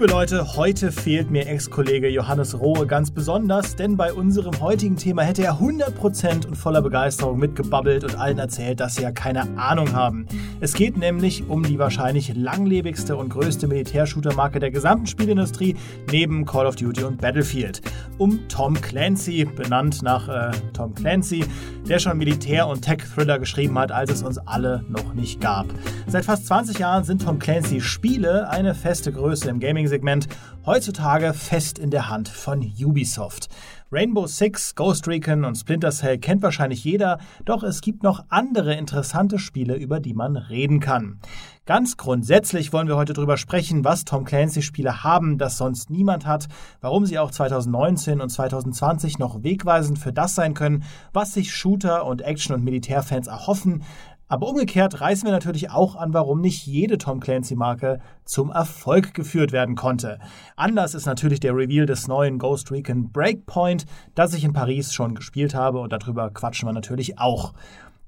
[0.00, 5.20] Liebe Leute, heute fehlt mir Ex-Kollege Johannes Rohe ganz besonders, denn bei unserem heutigen Thema
[5.24, 9.92] hätte er 100% und voller Begeisterung mitgebabbelt und allen erzählt, dass sie ja keine Ahnung
[9.92, 10.24] haben.
[10.60, 15.76] Es geht nämlich um die wahrscheinlich langlebigste und größte Militärshooter-Marke der gesamten Spielindustrie
[16.10, 17.82] neben Call of Duty und Battlefield.
[18.16, 21.44] Um Tom Clancy, benannt nach äh, Tom Clancy,
[21.86, 25.66] der schon Militär- und Tech-Thriller geschrieben hat, als es uns alle noch nicht gab.
[26.06, 30.28] Seit fast 20 Jahren sind Tom Clancy Spiele eine feste Größe im Gaming-Segment,
[30.66, 33.48] heutzutage fest in der Hand von Ubisoft.
[33.92, 38.74] Rainbow Six, Ghost Recon und Splinter Cell kennt wahrscheinlich jeder, doch es gibt noch andere
[38.74, 41.18] interessante Spiele, über die man reden kann.
[41.66, 46.46] Ganz grundsätzlich wollen wir heute darüber sprechen, was Tom Clancy-Spiele haben, das sonst niemand hat,
[46.80, 52.06] warum sie auch 2019 und 2020 noch wegweisend für das sein können, was sich Shooter-
[52.06, 53.82] und Action- und Militärfans erhoffen,
[54.30, 59.50] aber umgekehrt reißen wir natürlich auch an, warum nicht jede Tom Clancy-Marke zum Erfolg geführt
[59.50, 60.20] werden konnte.
[60.54, 65.16] Anders ist natürlich der Reveal des neuen Ghost Recon Breakpoint, das ich in Paris schon
[65.16, 67.54] gespielt habe und darüber quatschen wir natürlich auch.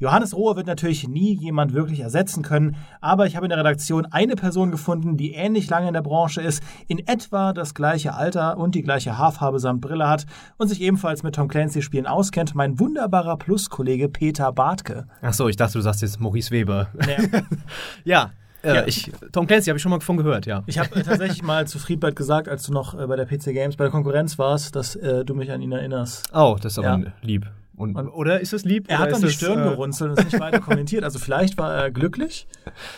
[0.02, 4.04] Johannes Rohr wird natürlich nie jemand wirklich ersetzen können, aber ich habe in der Redaktion
[4.06, 8.58] eine Person gefunden, die ähnlich lange in der Branche ist, in etwa das gleiche Alter
[8.58, 10.26] und die gleiche Haarfarbe samt Brille hat
[10.58, 15.06] und sich ebenfalls mit Tom Clancy-Spielen auskennt, mein wunderbarer Plus-Kollege Peter Bartke.
[15.22, 16.88] Ach so, ich dachte, du sagst jetzt Maurice Weber.
[17.06, 17.28] Nee.
[18.04, 18.32] ja.
[18.64, 18.86] Äh, Ja.
[18.86, 20.64] Ich, Tom Clancy habe ich schon mal von gehört, ja.
[20.66, 23.52] Ich habe äh, tatsächlich mal zu Friedbert gesagt, als du noch äh, bei der PC
[23.52, 26.28] Games bei der Konkurrenz warst, dass du mich an ihn erinnerst.
[26.34, 27.12] Oh, das ist aber Ja.
[27.22, 27.46] lieb.
[27.82, 28.86] Und, Und- oder ist es lieb?
[28.88, 31.04] Er oder hat dann ist die Stirn äh, gerunzelt und ist nicht weiter kommentiert.
[31.04, 32.46] Also vielleicht war er glücklich,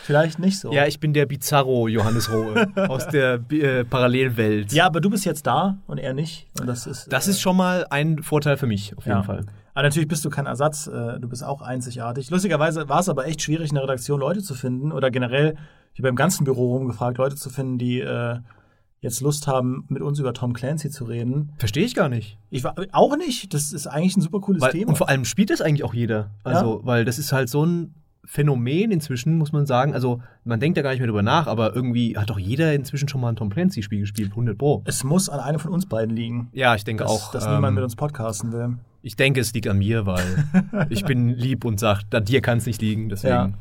[0.03, 0.71] vielleicht nicht so.
[0.71, 4.71] Ja, ich bin der Bizarro Johannes Rohe aus der äh, Parallelwelt.
[4.71, 6.47] Ja, aber du bist jetzt da und er nicht.
[6.59, 9.23] Und das ist, Das äh, ist schon mal ein Vorteil für mich, auf jeden Ja.
[9.23, 9.45] Fall.
[9.73, 12.29] Aber natürlich bist du kein Ersatz, äh, du bist auch einzigartig.
[12.29, 15.57] Lustigerweise war es aber echt schwierig, in der Redaktion Leute zu finden oder generell,
[15.93, 18.37] ich habe im ganzen Büro rumgefragt, Leute zu finden, die äh,
[19.05, 21.53] jetzt Lust haben, mit uns über Tom Clancy zu reden.
[21.57, 22.37] Verstehe ich gar nicht.
[22.49, 24.89] Ich war auch nicht, das ist eigentlich ein super cooles Weil, Thema.
[24.89, 26.31] und vor allem spielt das eigentlich auch jeder.
[26.43, 27.93] Also, weil das ist halt so ein
[28.25, 29.93] Phänomen inzwischen, muss man sagen.
[29.93, 33.07] Also, man denkt da gar nicht mehr drüber nach, aber irgendwie hat doch jeder inzwischen
[33.07, 34.81] schon mal ein Tom Clancy-Spiel gespielt, 100 Pro.
[34.85, 37.31] es muss an einem von uns beiden liegen, Ja, ich denke dass, auch.
[37.31, 38.77] dass ähm, niemand mit uns podcasten will.
[39.03, 40.25] Ich denke, es liegt an mir, weil
[40.89, 43.09] ich bin lieb und sage, an dir kann es nicht liegen.
[43.09, 43.33] Deswegen.
[43.33, 43.51] Ja.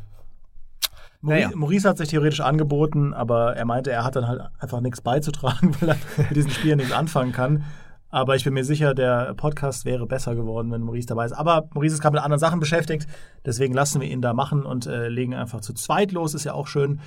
[1.25, 1.57] Maurice, Naja.
[1.57, 5.75] Maurice hat sich theoretisch angeboten, aber er meinte, er hat dann halt einfach nichts beizutragen,
[5.81, 7.65] weil er mit diesen Spielen nichts anfangen kann.
[8.11, 11.33] Aber ich bin mir sicher, der Podcast wäre besser geworden, wenn Maurice dabei ist.
[11.33, 13.09] Aber Maurice ist gerade mit anderen Sachen beschäftigt,
[13.45, 16.53] deswegen lassen wir ihn da machen und äh, legen einfach zu zweit los, ist ja
[16.53, 17.01] auch schön.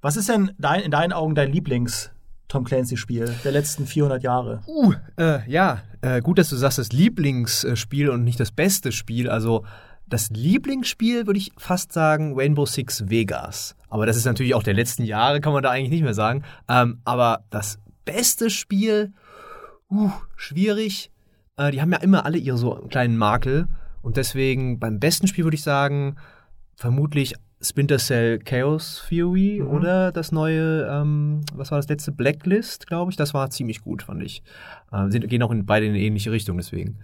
[0.00, 4.60] Was ist denn dein, in deinen Augen dein Lieblings-Tom Clancy-Spiel der letzten 400 Jahre?
[4.66, 9.28] Uh, äh, ja, äh, gut, dass du sagst, das Lieblingsspiel und nicht das beste Spiel.
[9.28, 9.64] Also
[10.06, 13.74] das Lieblingsspiel würde ich fast sagen Rainbow Six Vegas.
[13.88, 16.44] Aber das ist natürlich auch der letzten Jahre, kann man da eigentlich nicht mehr sagen.
[16.68, 19.12] Ähm, aber das beste Spiel,
[19.90, 21.10] uh, schwierig.
[21.56, 23.68] Äh, die haben ja immer alle ihre so kleinen Makel.
[24.02, 26.16] Und deswegen beim besten Spiel würde ich sagen,
[26.76, 29.68] vermutlich Splinter Cell Chaos Fury Mhm.
[29.68, 32.12] oder das neue, ähm, was war das letzte?
[32.12, 33.16] Blacklist, glaube ich.
[33.16, 34.42] Das war ziemlich gut, fand ich.
[34.92, 36.98] Äh, sind, gehen auch in, beide in eine ähnliche Richtung, deswegen.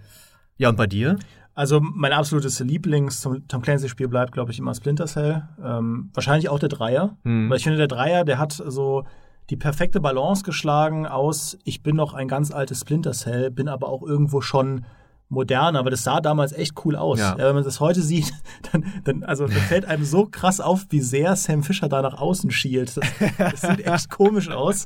[0.57, 1.17] Ja, und bei dir?
[1.55, 5.47] Also mein absolutes Lieblings-Tom Tom Clancy-Spiel bleibt, glaube ich, immer Splinter Cell.
[5.63, 7.15] Ähm, wahrscheinlich auch der Dreier.
[7.23, 7.49] Hm.
[7.49, 9.05] Weil ich finde, der Dreier, der hat so
[9.49, 13.89] die perfekte Balance geschlagen aus, ich bin noch ein ganz altes Splinter Cell, bin aber
[13.89, 14.85] auch irgendwo schon
[15.33, 17.19] modern, aber das sah damals echt cool aus.
[17.19, 17.35] Ja.
[17.37, 18.31] Ja, wenn man das heute sieht,
[18.71, 22.19] dann, dann, also, dann fällt einem so krass auf, wie sehr Sam Fisher da nach
[22.19, 22.95] außen schielt.
[22.97, 23.05] Das,
[23.37, 24.85] das sieht echt komisch aus.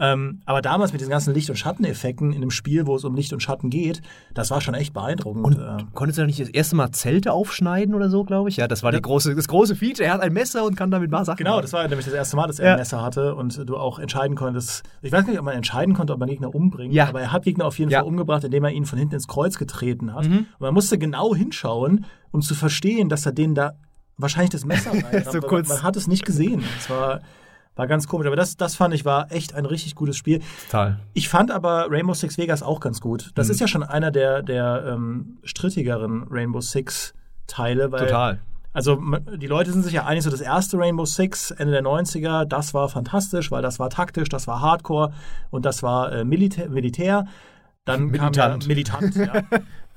[0.00, 3.14] Ähm, aber damals mit diesen ganzen Licht- und Schatteneffekten in einem Spiel, wo es um
[3.14, 4.02] Licht und Schatten geht,
[4.34, 5.44] das war schon echt beeindruckend.
[5.44, 8.56] Und äh, konntest du da nicht das erste Mal Zelte aufschneiden oder so, glaube ich?
[8.56, 10.08] Ja, das war die große, das große Feature.
[10.08, 12.34] Er hat ein Messer und kann damit mal Sachen Genau, das war nämlich das erste
[12.36, 12.72] Mal, dass er Ja.
[12.72, 14.82] ein Messer hatte und du auch entscheiden konntest.
[15.02, 17.08] Ich weiß nicht, ob man entscheiden konnte, ob man Gegner umbringt, Ja.
[17.08, 18.00] aber er hat Gegner auf jeden Ja.
[18.00, 19.83] Fall umgebracht, indem er ihn von hinten ins Kreuz getreten
[20.14, 20.26] hat.
[20.28, 20.38] Mhm.
[20.38, 23.72] Und man musste genau hinschauen, um zu verstehen, dass er den da
[24.16, 25.68] wahrscheinlich das Messer rein So kurz.
[25.68, 26.62] Man hat es nicht gesehen.
[26.78, 27.20] Es war,
[27.76, 28.26] war ganz komisch.
[28.26, 30.40] Aber das, das fand ich war echt ein richtig gutes Spiel.
[30.66, 31.00] Total.
[31.12, 33.30] Ich fand aber Rainbow Six Vegas auch ganz gut.
[33.34, 33.52] Das Mhm.
[33.52, 37.12] ist ja schon einer der, der ähm, strittigeren Rainbow Six
[37.46, 38.38] Teile, weil Total.
[38.72, 38.98] also
[39.36, 42.72] die Leute sind sich ja einig, so das erste Rainbow Six Ende der 90er, das
[42.72, 45.12] war fantastisch, weil das war taktisch, das war Hardcore
[45.50, 46.68] und das war äh, Militär.
[46.70, 47.26] Militär.
[47.84, 48.36] Dann Militant.
[48.36, 49.32] kam ja militant, ja.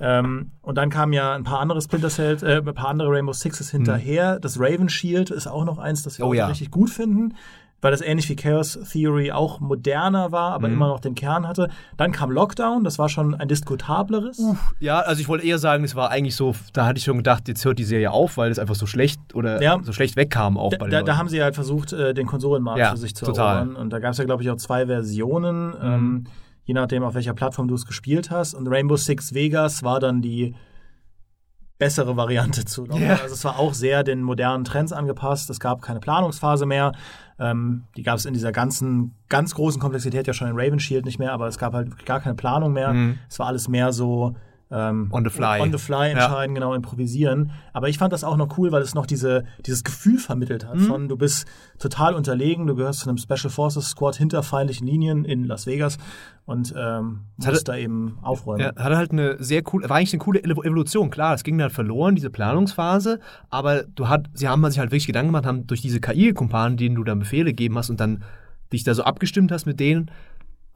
[0.20, 3.32] ähm, und dann kamen ja ein paar andere Splinter Cells, äh, ein paar andere Rainbow
[3.32, 4.38] Sixes hinterher.
[4.40, 6.46] Das Raven Shield ist auch noch eins, das wir Oh ja.
[6.46, 7.34] richtig gut finden.
[7.80, 10.74] weil das ähnlich wie Chaos Theory auch moderner war, aber Mhm.
[10.74, 11.68] immer noch den Kern hatte.
[11.96, 14.42] Dann kam Lockdown, das war schon ein diskutableres.
[14.80, 17.46] Ja, also ich wollte eher sagen, es war eigentlich so, da hatte ich schon gedacht,
[17.46, 19.78] jetzt hört die Serie auf, weil es einfach so schlecht oder Ja.
[19.80, 22.26] so schlecht wegkam auch Da, bei den da, da haben sie halt versucht, äh, den
[22.26, 23.58] Konsolenmarkt für sich zu total.
[23.58, 23.76] erobern.
[23.76, 25.74] Und da gab es ja, glaube ich, auch zwei Versionen, Mhm.
[25.80, 26.24] ähm,
[26.68, 28.52] je nachdem, auf welcher Plattform du es gespielt hast.
[28.52, 30.54] Und Rainbow Six Vegas war dann die
[31.78, 32.84] bessere Variante zu.
[32.84, 33.12] Ja.
[33.22, 35.48] Also es war auch sehr den modernen Trends angepasst.
[35.48, 36.92] Es gab keine Planungsphase mehr.
[37.38, 41.06] Ähm, die gab es in dieser ganzen, ganz großen Komplexität ja schon in Raven Shield
[41.06, 42.92] nicht mehr, aber es gab halt gar keine Planung mehr.
[42.92, 43.18] Mhm.
[43.30, 44.34] Es war alles mehr so
[44.70, 45.60] ähm, On the fly.
[45.60, 46.24] On the fly Ja.
[46.26, 47.52] entscheiden, genau, improvisieren.
[47.72, 50.68] Aber ich fand das auch noch cool, weil es noch diese, dieses Gefühl vermittelt Mhm.
[50.68, 51.46] hat von, du bist
[51.78, 55.96] total unterlegen, du gehörst zu einem Special Forces Squad hinter feindlichen Linien in Las Vegas
[56.44, 58.60] und ähm, hatte- musst da eben aufräumen.
[58.60, 61.08] Ja, hatte halt eine sehr coole, war eigentlich eine coole Evo- Evolution.
[61.10, 65.06] Klar, es ging halt verloren, diese Planungsphase, aber du hat, sie haben sich halt wirklich
[65.06, 68.22] Gedanken gemacht, haben durch diese KI-Kumpanen, denen du dann Befehle gegeben hast und dann
[68.72, 70.10] dich da so abgestimmt hast mit denen,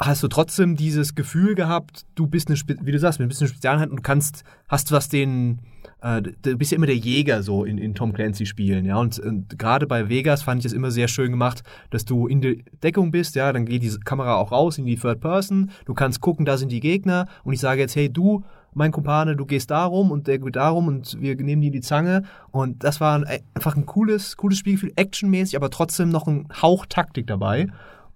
[0.07, 3.49] hast du trotzdem dieses Gefühl gehabt, du bist eine, Spe- wie du sagst, ein bisschen
[3.49, 5.61] Spezialeinheit und kannst, hast was den,
[6.01, 9.19] äh, du bist ja immer der Jäger so in, in Tom Clancy Spielen, ja, und,
[9.19, 12.57] und gerade bei Vegas fand ich es immer sehr schön gemacht, dass du in der
[12.83, 16.21] Deckung bist, ja, dann geht diese Kamera auch raus in die Third Person, du kannst
[16.21, 18.45] gucken, da sind die Gegner und ich sage jetzt, hey, du,
[18.75, 22.23] mein Kumpane, du gehst darum und der geht darum und wir nehmen dir die Zange
[22.51, 26.87] und das war ein, einfach ein cooles, cooles Spielgefühl, actionmäßig, aber trotzdem noch ein Hauch
[26.87, 27.69] Taktik dabei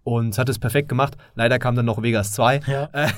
[0.07, 1.17] und hat es perfekt gemacht.
[1.35, 2.61] Leider kam dann noch Vegas 2.
[2.69, 2.89] Ja.
[2.95, 3.09] Ja,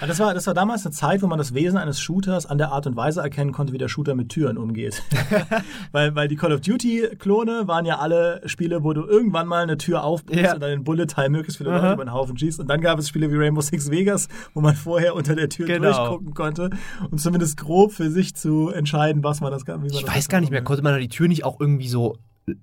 [0.06, 2.70] das, war, das war damals eine Zeit, wo man das Wesen eines Shooters an der
[2.70, 5.02] Art und Weise erkennen konnte, wie der Shooter mit Türen umgeht.
[5.92, 9.76] weil, weil die Call of Duty-Klone waren ja alle Spiele, wo du irgendwann mal eine
[9.76, 10.54] Tür aufbrichst Ja.
[10.54, 11.70] und dann den Bullet-Time möglichst viele.
[11.70, 12.60] Leute über den Haufen schießt.
[12.60, 15.66] Und dann gab es Spiele wie Rainbow Six Vegas, wo man vorher unter der Tür
[15.66, 15.88] Genau.
[15.88, 16.70] durchgucken konnte
[17.10, 20.28] und zumindest grob für sich zu entscheiden, was man das wie man Ich das weiß
[20.28, 22.16] gar nicht mehr, konnte man da die Tür nicht auch irgendwie so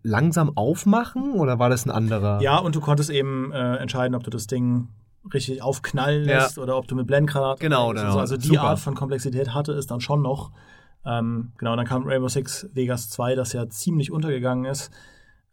[0.03, 2.41] langsam aufmachen oder war das ein anderer?
[2.41, 4.89] Ja, und du konntest eben äh, entscheiden, ob du das Ding
[5.33, 6.43] richtig aufknallen Ja.
[6.43, 8.11] lässt oder ob du mit Blendgranaten Genau, genau.
[8.13, 8.19] so.
[8.19, 8.61] Also die Super.
[8.61, 10.51] Art von Komplexität hatte es dann schon noch.
[11.05, 14.91] Ähm, genau, und dann kam Rainbow Six Vegas 2, das ja ziemlich untergegangen ist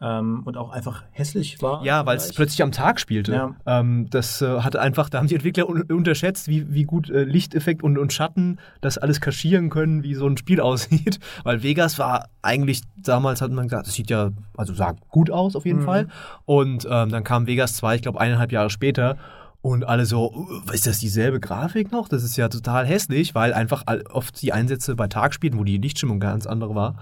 [0.01, 1.85] ähm, und auch einfach hässlich war.
[1.85, 3.33] Ja, weil es plötzlich am Tag spielte.
[3.33, 3.57] Ja.
[3.65, 7.25] Ähm, das äh, hatte einfach, da haben die Entwickler un unterschätzt, wie, wie gut äh,
[7.25, 11.21] Lichteffekt und, und Schatten das alles kaschieren können, wie so ein Spiel aussieht.
[11.45, 15.57] Weil Vegas war eigentlich, damals hat man gesagt, das sieht ja, also sah gut aus
[15.57, 15.85] auf jeden Mhm.
[15.85, 16.09] Fall.
[16.45, 19.17] Und ähm, dann kam Vegas 2, ich glaube eineinhalb Jahre später.
[19.63, 22.07] Und alle so, "Uh, ist das dieselbe Grafik noch?
[22.11, 25.79] Das ist ja total hässlich, weil einfach oft die Einsätze bei Tag spielten, wo die
[25.79, 26.97] Lichtstimmung ganz andere war.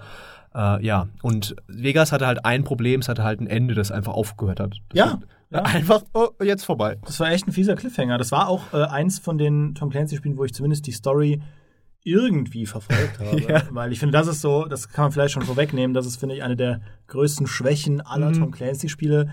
[0.55, 4.13] Äh, ja, und Vegas hatte halt ein Problem, es hatte halt ein Ende, das einfach
[4.13, 4.71] aufgehört hat.
[4.89, 5.19] Das Ja,
[5.49, 5.61] ja.
[5.63, 6.97] Einfach, oh, jetzt vorbei.
[7.05, 8.17] Das war echt ein fieser Cliffhanger.
[8.17, 11.41] Das war auch äh, eins von den Tom Clancy-Spielen, wo ich zumindest die Story
[12.03, 13.39] irgendwie verfolgt habe.
[13.41, 13.61] Ja.
[13.69, 16.35] Weil ich finde, das ist so, das kann man vielleicht schon vorwegnehmen, das ist, finde
[16.35, 18.33] ich, eine der größten Schwächen aller Mhm.
[18.33, 19.29] Tom Clancy-Spiele.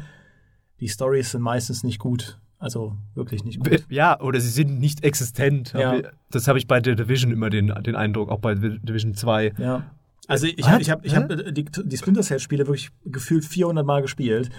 [0.80, 2.38] Die Stories sind meistens nicht gut.
[2.58, 3.86] Also wirklich nicht gut.
[3.88, 5.72] Ja, oder sie sind nicht existent.
[5.72, 5.96] Ja.
[6.30, 9.54] Das habe ich bei The Division immer den, den Eindruck, auch bei The Division 2.
[9.56, 9.84] Ja.
[10.30, 14.02] Also ich habe ich hab, ich hab die, die Splinter Cell-Spiele wirklich gefühlt 400 Mal
[14.02, 14.50] gespielt.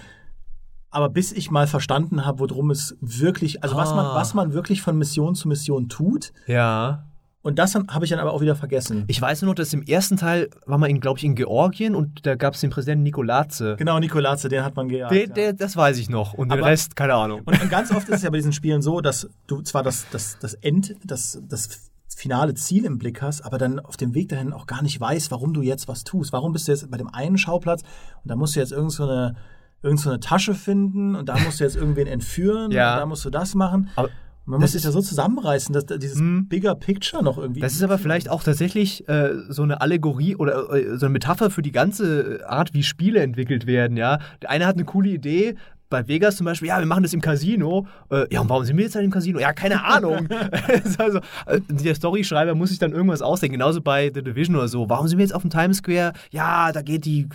[0.90, 4.14] Aber bis ich mal verstanden habe, worum es wirklich, also was, man, Ah.
[4.14, 7.06] was man wirklich von Mission zu Mission tut, Ja.
[7.40, 9.04] und das habe ich dann aber auch wieder vergessen.
[9.06, 12.26] Ich weiß nur noch, dass im ersten Teil war man, glaube ich, in Georgien und
[12.26, 13.76] da gab es den Präsidenten Nikolaze.
[13.78, 15.12] Genau, Nikolaze, den hat man gejagt.
[15.12, 15.32] Der, ja.
[15.32, 16.34] der, das weiß ich noch.
[16.34, 17.40] Und den Aber- Rest, keine Ahnung.
[17.46, 20.04] Und, und ganz oft ist es ja bei diesen Spielen so, dass du zwar das,
[20.10, 21.90] das, das End, das, das
[22.22, 25.30] finale Ziel im Blick hast, aber dann auf dem Weg dahin auch gar nicht weißt,
[25.32, 26.32] warum du jetzt was tust.
[26.32, 27.82] Warum bist du jetzt bei dem einen Schauplatz
[28.22, 29.34] und da musst du jetzt irgend so eine,
[29.82, 32.94] irgend so eine Tasche finden und da musst du jetzt irgendwen entführen Ja.
[32.94, 33.90] und da musst du das machen.
[33.96, 34.08] Aber
[34.44, 36.48] Man muss sich ja so zusammenreißen, dass da dieses Hm.
[36.48, 37.60] Bigger Picture noch irgendwie.
[37.60, 41.50] Das ist aber vielleicht auch tatsächlich äh, so eine Allegorie oder äh, so eine Metapher
[41.50, 44.18] für die ganze Art, wie Spiele entwickelt werden, ja.
[44.42, 45.54] Der eine hat eine coole Idee.
[45.92, 47.86] Bei Vegas zum Beispiel, ja, wir machen das im Casino.
[48.10, 49.38] Äh, ja, und warum sind wir jetzt dann im Casino?
[49.38, 50.26] Ja, keine Ahnung.
[50.98, 53.58] Also, äh, der Storyschreiber muss sich dann irgendwas ausdenken.
[53.58, 54.88] Genauso bei The Division oder so.
[54.88, 56.14] Warum sind wir jetzt auf dem Times Square?
[56.30, 57.28] Ja, da geht die,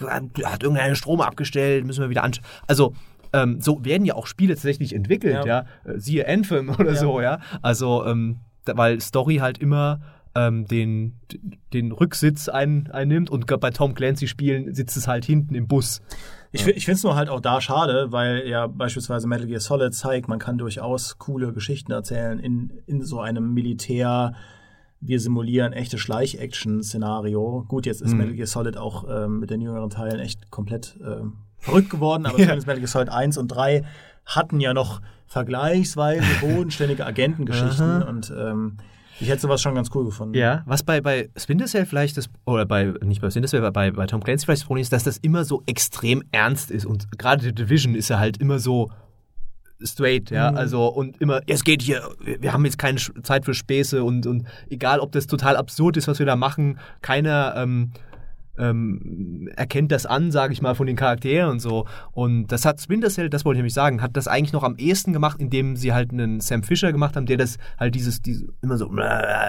[0.43, 2.45] hat irgendeiner Strom abgestellt, müssen wir wieder anschauen.
[2.65, 2.93] Also,
[3.33, 5.65] ähm, so werden ja auch Spiele tatsächlich entwickelt, ja.
[5.85, 5.91] Ja.
[5.91, 6.95] Äh, Siehe Anthem oder Ja.
[6.95, 7.39] so, ja.
[7.61, 9.99] Also, ähm, weil Story halt immer
[10.35, 11.13] ähm, den,
[11.73, 16.01] den Rücksitz ein, einnimmt und bei Tom Clancy-Spielen sitzt es halt hinten im Bus.
[16.51, 19.59] Ich, fi- ich finde es nur halt auch da schade, weil ja beispielsweise Metal Gear
[19.59, 24.33] Solid zeigt, man kann durchaus coole Geschichten erzählen in, in so einem Militär.
[24.99, 27.65] Wir simulieren echte Schleich-Action-Szenario.
[27.67, 28.17] Gut, jetzt ist Mhm.
[28.17, 32.37] Metal Gear Solid auch ähm, mit den jüngeren Teilen echt komplett ähm, verrückt geworden, aber
[32.39, 32.45] Ja.
[32.45, 33.83] zumindest Metal Gear Solid 1 und 3
[34.25, 38.77] hatten ja noch vergleichsweise bodenständige Agentengeschichten und ähm,
[39.19, 40.35] Ich hätte sowas schon ganz cool gefunden.
[40.35, 44.05] Ja, was bei, bei Splinter Cell vielleicht das, oder bei, nicht bei aber bei, bei
[44.05, 47.43] Tom Clancy vielleicht das Problem ist, dass das immer so extrem ernst ist und gerade
[47.43, 48.91] The Division ist ja halt immer so
[49.83, 50.57] straight, ja, Mhm.
[50.57, 54.47] also und immer, es geht hier, wir haben jetzt keine Zeit für Späße und, und
[54.69, 57.91] egal, ob das total absurd ist, was wir da machen, keiner ähm,
[58.57, 61.85] ähm, erkennt das an, sage ich mal, von den Charakteren und so.
[62.11, 64.75] Und das hat Splinter Cell, das wollte ich nämlich sagen, hat das eigentlich noch am
[64.77, 68.47] ehesten gemacht, indem sie halt einen Sam Fisher gemacht haben, der das halt dieses, dieses
[68.61, 68.91] immer so,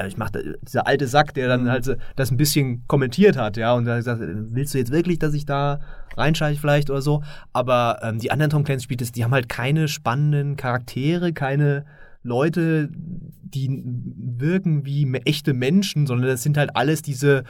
[0.06, 3.56] ich mach da, dieser alte Sack, der dann halt so das ein bisschen kommentiert hat,
[3.56, 5.80] ja, und dann gesagt, willst du jetzt wirklich, dass ich da
[6.16, 7.22] reinschalte vielleicht oder so?
[7.52, 11.84] Aber ähm, die anderen Tom Clancy Spiele, die haben halt keine spannenden Charaktere, keine
[12.22, 17.44] Leute, die wirken wie echte Menschen, sondern das sind halt alles diese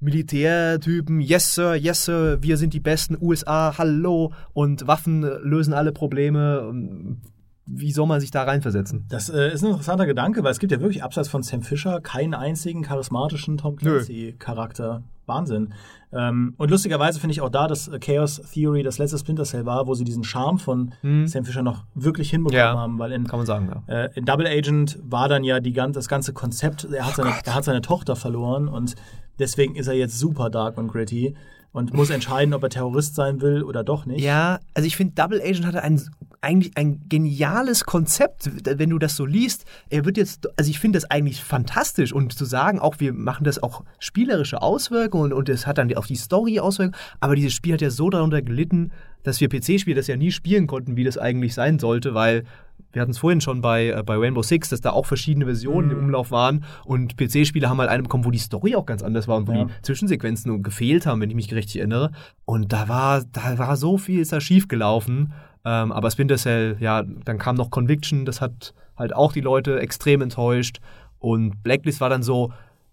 [0.00, 5.92] Militärtypen, yes sir, yes sir, wir sind die besten, USA, hallo und Waffen lösen alle
[5.92, 7.18] Probleme.
[7.66, 9.04] Wie soll man sich da reinversetzen?
[9.08, 12.00] Das äh, ist ein interessanter Gedanke, weil es gibt ja wirklich abseits von Sam Fisher
[12.00, 15.02] keinen einzigen charismatischen Tom Clancy-Charakter.
[15.26, 15.72] Wahnsinn.
[16.12, 19.64] Ähm, und lustigerweise finde ich auch da, dass äh, Chaos Theory das letzte Splinter Cell
[19.64, 22.76] war, wo sie diesen Charme von Sam Fisher noch wirklich hinbekommen Ja.
[22.76, 23.94] haben, weil in Kann man sagen, ja.
[24.06, 27.54] Äh, in Double Agent war dann ja die das ganze Konzept, er hat, seine, er
[27.54, 28.96] hat seine Tochter verloren und
[29.38, 31.36] deswegen ist er jetzt super dark und gritty
[31.70, 34.20] und muss entscheiden, ob er Terrorist sein will oder doch nicht.
[34.24, 36.02] Ja, also ich finde, Double Agent hatte ein,
[36.42, 39.64] eigentlich ein geniales Konzept, wenn du das so liest.
[39.90, 43.44] Er wird jetzt, also ich finde das eigentlich fantastisch und zu sagen, auch wir machen
[43.44, 47.74] das auch spielerische Auswirkungen und, es hat dann auf die Story Auswirkungen, aber dieses Spiel
[47.74, 48.92] hat ja so darunter gelitten,
[49.22, 52.44] dass wir PC-Spiele das ja nie spielen konnten, wie das eigentlich sein sollte, weil
[52.92, 55.90] wir hatten es vorhin schon bei, äh, bei Rainbow Six, dass da auch verschiedene Versionen
[55.90, 59.28] im Umlauf waren und PC-Spiele haben halt eine bekommen, wo die Story auch ganz anders
[59.28, 59.64] war und wo Ja.
[59.64, 62.12] die Zwischensequenzen gefehlt haben, wenn ich mich richtig erinnere.
[62.46, 65.32] Und da war, da war so viel ist da schief gelaufen.
[65.64, 69.78] Ähm, aber Splinter Cell, ja, dann kam noch Conviction, das hat halt auch die Leute
[69.80, 70.78] extrem enttäuscht.
[71.18, 72.52] Und Blacklist war dann so,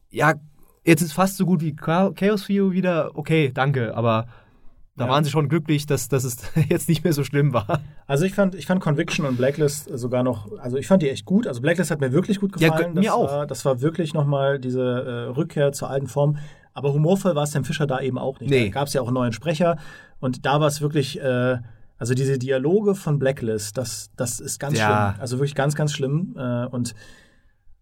[0.10, 0.34] ja,
[0.86, 4.28] jetzt ist fast so gut wie Cha- Chaos Theory wieder, okay, danke, aber
[4.98, 5.12] da Ja.
[5.12, 6.38] waren sie schon glücklich, dass, dass es
[6.70, 7.82] jetzt nicht mehr so schlimm war.
[8.08, 11.26] Also ich fand, ich fand Conviction und Blacklist sogar noch, also ich fand die echt
[11.26, 11.46] gut.
[11.48, 12.94] Also Blacklist hat mir wirklich gut Ja, gefallen.
[12.96, 13.32] mir das auch.
[13.32, 16.38] War, das war wirklich nochmal diese äh, Rückkehr zur alten Form.
[16.74, 18.50] Aber humorvoll war Sam Fischer da eben auch nicht.
[18.50, 18.66] Nee.
[18.66, 19.78] Da gab es ja auch einen neuen Sprecher
[20.20, 21.58] und da war es wirklich, äh,
[21.98, 25.12] also diese Dialoge von Blacklist, das, das ist ganz Ja.
[25.12, 25.22] schlimm.
[25.22, 26.36] Also wirklich ganz, ganz schlimm.
[26.38, 26.94] Äh, und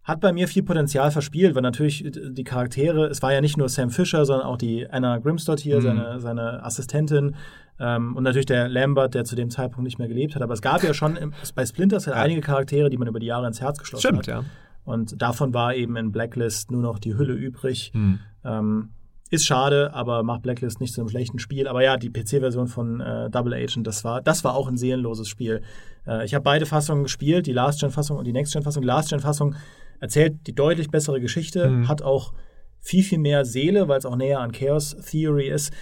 [0.02, 3.68] hat bei mir viel Potenzial verspielt, weil natürlich die Charaktere, es war ja nicht nur
[3.68, 5.82] Sam Fisher, sondern auch die Anna Grimstott hier, Mhm.
[5.82, 7.34] seine, seine Assistentin
[7.80, 10.42] ähm, und natürlich der Lambert, der zu dem Zeitpunkt nicht mehr gelebt hat.
[10.42, 12.20] Aber es gab ja schon im, bei Splinter Cell Ja.
[12.22, 14.26] einige Charaktere, die man über die Jahre ins Herz geschlossen hat.
[14.28, 14.44] ja.
[14.84, 17.90] Und davon war eben in Blacklist nur noch die Hülle übrig.
[17.92, 18.20] Hm.
[18.44, 18.90] Ähm,
[19.30, 21.66] ist schade, aber macht Blacklist nicht zu einem schlechten Spiel.
[21.68, 25.28] Aber ja, die PC-Version von äh, Double Agent, das war, das war auch ein seelenloses
[25.28, 25.62] Spiel.
[26.06, 28.82] Äh, ich habe beide Fassungen gespielt, die Last-Gen-Fassung und die Next-Gen-Fassung.
[28.82, 29.54] Die Last-Gen-Fassung
[30.00, 31.88] erzählt die deutlich bessere Geschichte, Mhm.
[31.88, 32.34] hat auch
[32.78, 35.72] viel, viel mehr Seele, weil es auch näher an Chaos Theory ist.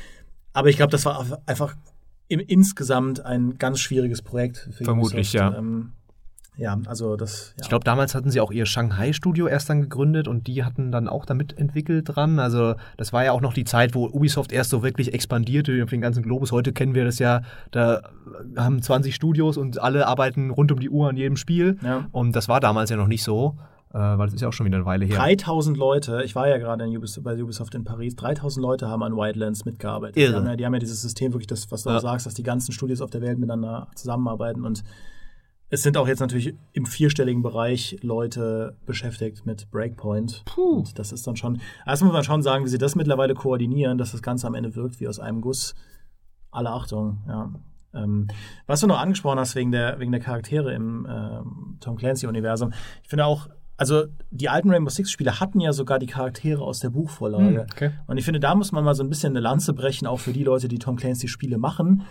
[0.54, 1.74] Aber ich glaube, das war einfach
[2.28, 5.52] im, insgesamt ein ganz schwieriges Projekt für Vermutlich, Ubisoft.
[5.52, 5.58] ja.
[5.58, 5.92] Ähm,
[6.56, 7.52] ja, also das.
[7.56, 7.62] Ja.
[7.64, 11.08] Ich glaube, damals hatten sie auch ihr Shanghai-Studio erst dann gegründet und die hatten dann
[11.08, 12.38] auch damit entwickelt dran.
[12.38, 15.90] Also das war ja auch noch die Zeit, wo Ubisoft erst so wirklich expandierte auf
[15.90, 16.52] den ganzen Globus.
[16.52, 17.42] Heute kennen wir das ja,
[17.72, 18.02] da
[18.56, 21.78] haben 20 Studios und alle arbeiten rund um die Uhr an jedem Spiel.
[21.82, 22.06] Ja.
[22.12, 23.56] Und das war damals ja noch nicht so,
[23.92, 25.16] äh, weil das ist ja auch schon wieder eine Weile her.
[25.16, 29.02] 3000 Leute, ich war ja gerade in Ubis- bei Ubisoft in Paris, 3000 Leute haben
[29.02, 30.16] an Wildlands mitgearbeitet.
[30.16, 32.00] Die haben, ja, die haben ja dieses System, wirklich das, was du Ja.
[32.00, 34.82] sagst, dass die ganzen Studios auf der Welt miteinander zusammenarbeiten und
[35.74, 40.44] es sind auch jetzt natürlich im vierstelligen Bereich Leute beschäftigt mit Breakpoint.
[40.46, 40.78] Puh.
[40.78, 43.98] Und das ist dann schon, also muss man schon sagen, wie sie das mittlerweile koordinieren,
[43.98, 45.74] dass das Ganze am Ende wirkt wie aus einem Guss.
[46.52, 47.52] Alle Achtung, ja.
[47.92, 48.28] Ähm,
[48.66, 53.08] was du noch angesprochen hast wegen der, wegen der Charaktere im ähm, Tom Clancy-Universum, ich
[53.08, 57.62] finde auch, also die alten Rainbow Six-Spiele hatten ja sogar die Charaktere aus der Buchvorlage.
[57.62, 57.90] Hm, okay.
[58.06, 60.32] Und ich finde, da muss man mal so ein bisschen eine Lanze brechen, auch für
[60.32, 62.04] die Leute, die Tom Clancy-Spiele machen.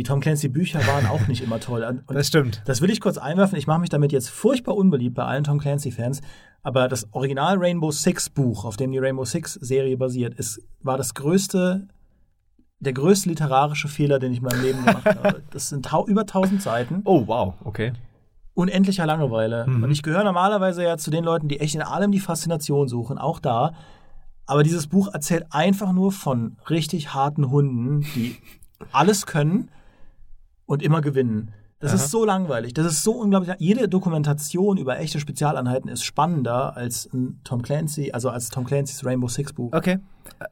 [0.00, 1.84] Die Tom Clancy-Bücher waren auch nicht immer toll.
[2.06, 2.62] Und Das stimmt.
[2.64, 3.58] das will ich kurz einwerfen.
[3.58, 6.22] Ich mache mich damit jetzt furchtbar unbeliebt bei allen Tom Clancy-Fans.
[6.62, 11.86] Aber das Original Rainbow Six-Buch, auf dem die Rainbow Six-Serie basiert, ist, war das größte,
[12.78, 15.42] der größte literarische Fehler, den ich in meinem Leben gemacht habe.
[15.50, 17.02] Das sind über 1000 Seiten.
[17.04, 17.92] Oh, wow, okay.
[18.54, 19.66] Unendlicher Langeweile.
[19.66, 19.84] Mhm.
[19.84, 23.18] Und ich gehöre normalerweise ja zu den Leuten, die echt in allem die Faszination suchen,
[23.18, 23.74] auch da.
[24.46, 28.38] Aber dieses Buch erzählt einfach nur von richtig harten Hunden, die
[28.92, 29.68] alles können
[30.70, 31.50] und immer gewinnen.
[31.80, 31.96] Das Aha.
[31.96, 32.74] ist so langweilig.
[32.74, 33.54] Das ist so unglaublich.
[33.58, 39.04] Jede Dokumentation über echte Spezialeinheiten ist spannender als ein Tom Clancy, also als Tom Clancy's
[39.04, 39.72] Rainbow Six Buch.
[39.72, 39.98] Okay.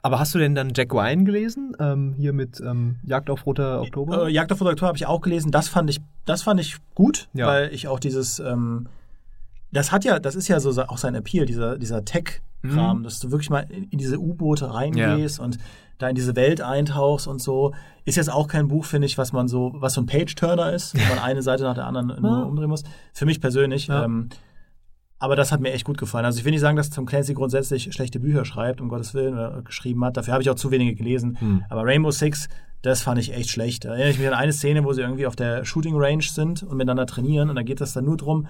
[0.02, 1.76] Aber hast du denn dann Jack Ryan gelesen?
[1.78, 4.26] Ähm, hier mit ähm, Jagd auf Roter Oktober?
[4.26, 5.50] Äh, Jagd auf Redakteur habe ich auch gelesen.
[5.52, 7.46] Das fand ich, das fand ich gut, Ja.
[7.46, 8.88] weil ich auch dieses, ähm,
[9.70, 13.02] das hat ja, das ist ja so auch sein Appeal, dieser, dieser Tech-Kram, Mhm.
[13.04, 15.58] dass du wirklich mal in in diese U-Boote reingehst und
[15.98, 17.74] da in diese Welt eintauchst und so.
[18.04, 20.94] Ist jetzt auch kein Buch, finde ich, was man so, was so ein Page-Turner ist,
[20.94, 22.84] wo man eine Seite nach der anderen nur umdrehen muss.
[23.12, 23.88] Für mich persönlich.
[23.88, 24.04] Ja.
[24.04, 24.30] Ähm,
[25.18, 26.24] aber das hat mir echt gut gefallen.
[26.24, 29.34] Also ich will nicht sagen, dass Tom Clancy grundsätzlich schlechte Bücher schreibt, um Gottes Willen,
[29.34, 30.16] oder geschrieben hat.
[30.16, 31.36] Dafür habe ich auch zu wenige gelesen.
[31.40, 31.64] Hm.
[31.68, 32.48] Aber Rainbow Six,
[32.82, 33.84] das fand ich echt schlecht.
[33.84, 36.62] Da erinnere ich mich an eine Szene, wo sie irgendwie auf der Shooting Range sind
[36.62, 37.50] und miteinander trainieren.
[37.50, 38.46] Und da geht es dann nur drum,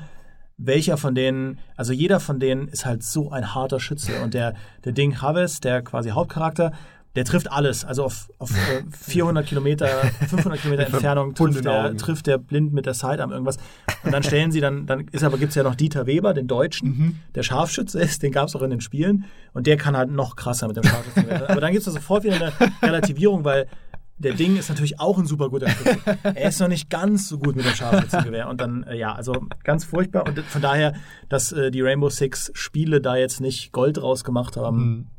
[0.59, 4.21] welcher von denen, also jeder von denen ist halt so ein harter Schütze.
[4.23, 6.73] Und der, der Ding Chavez, der quasi Hauptcharakter,
[7.19, 7.85] der trifft alles.
[7.85, 9.89] Also auf, auf äh, 400 Kilometer,
[10.29, 13.57] 500 Kilometer Entfernung trifft der, trifft der blind mit der Sidearm irgendwas.
[14.05, 16.47] Und dann stellen sie dann, dann ist aber, gibt es ja noch Dieter Weber, den
[16.47, 19.25] Deutschen, der Scharfschütze ist, den gab es auch in den Spielen.
[19.53, 21.51] Und der kann halt noch krasser mit dem Scharfschützengewehr.
[21.51, 23.67] aber dann gibt es sofort wieder eine Relativierung, weil
[24.19, 25.99] der Ding ist natürlich auch ein super guter Schütze.
[26.23, 28.49] Er ist noch nicht ganz so gut mit dem Scharfschützengewehr.
[28.49, 29.33] Und dann, äh, ja, also
[29.65, 30.25] ganz furchtbar.
[30.25, 30.95] Und von daher,
[31.29, 35.11] dass äh, die Rainbow Six Spiele da jetzt nicht Gold rausgemacht haben,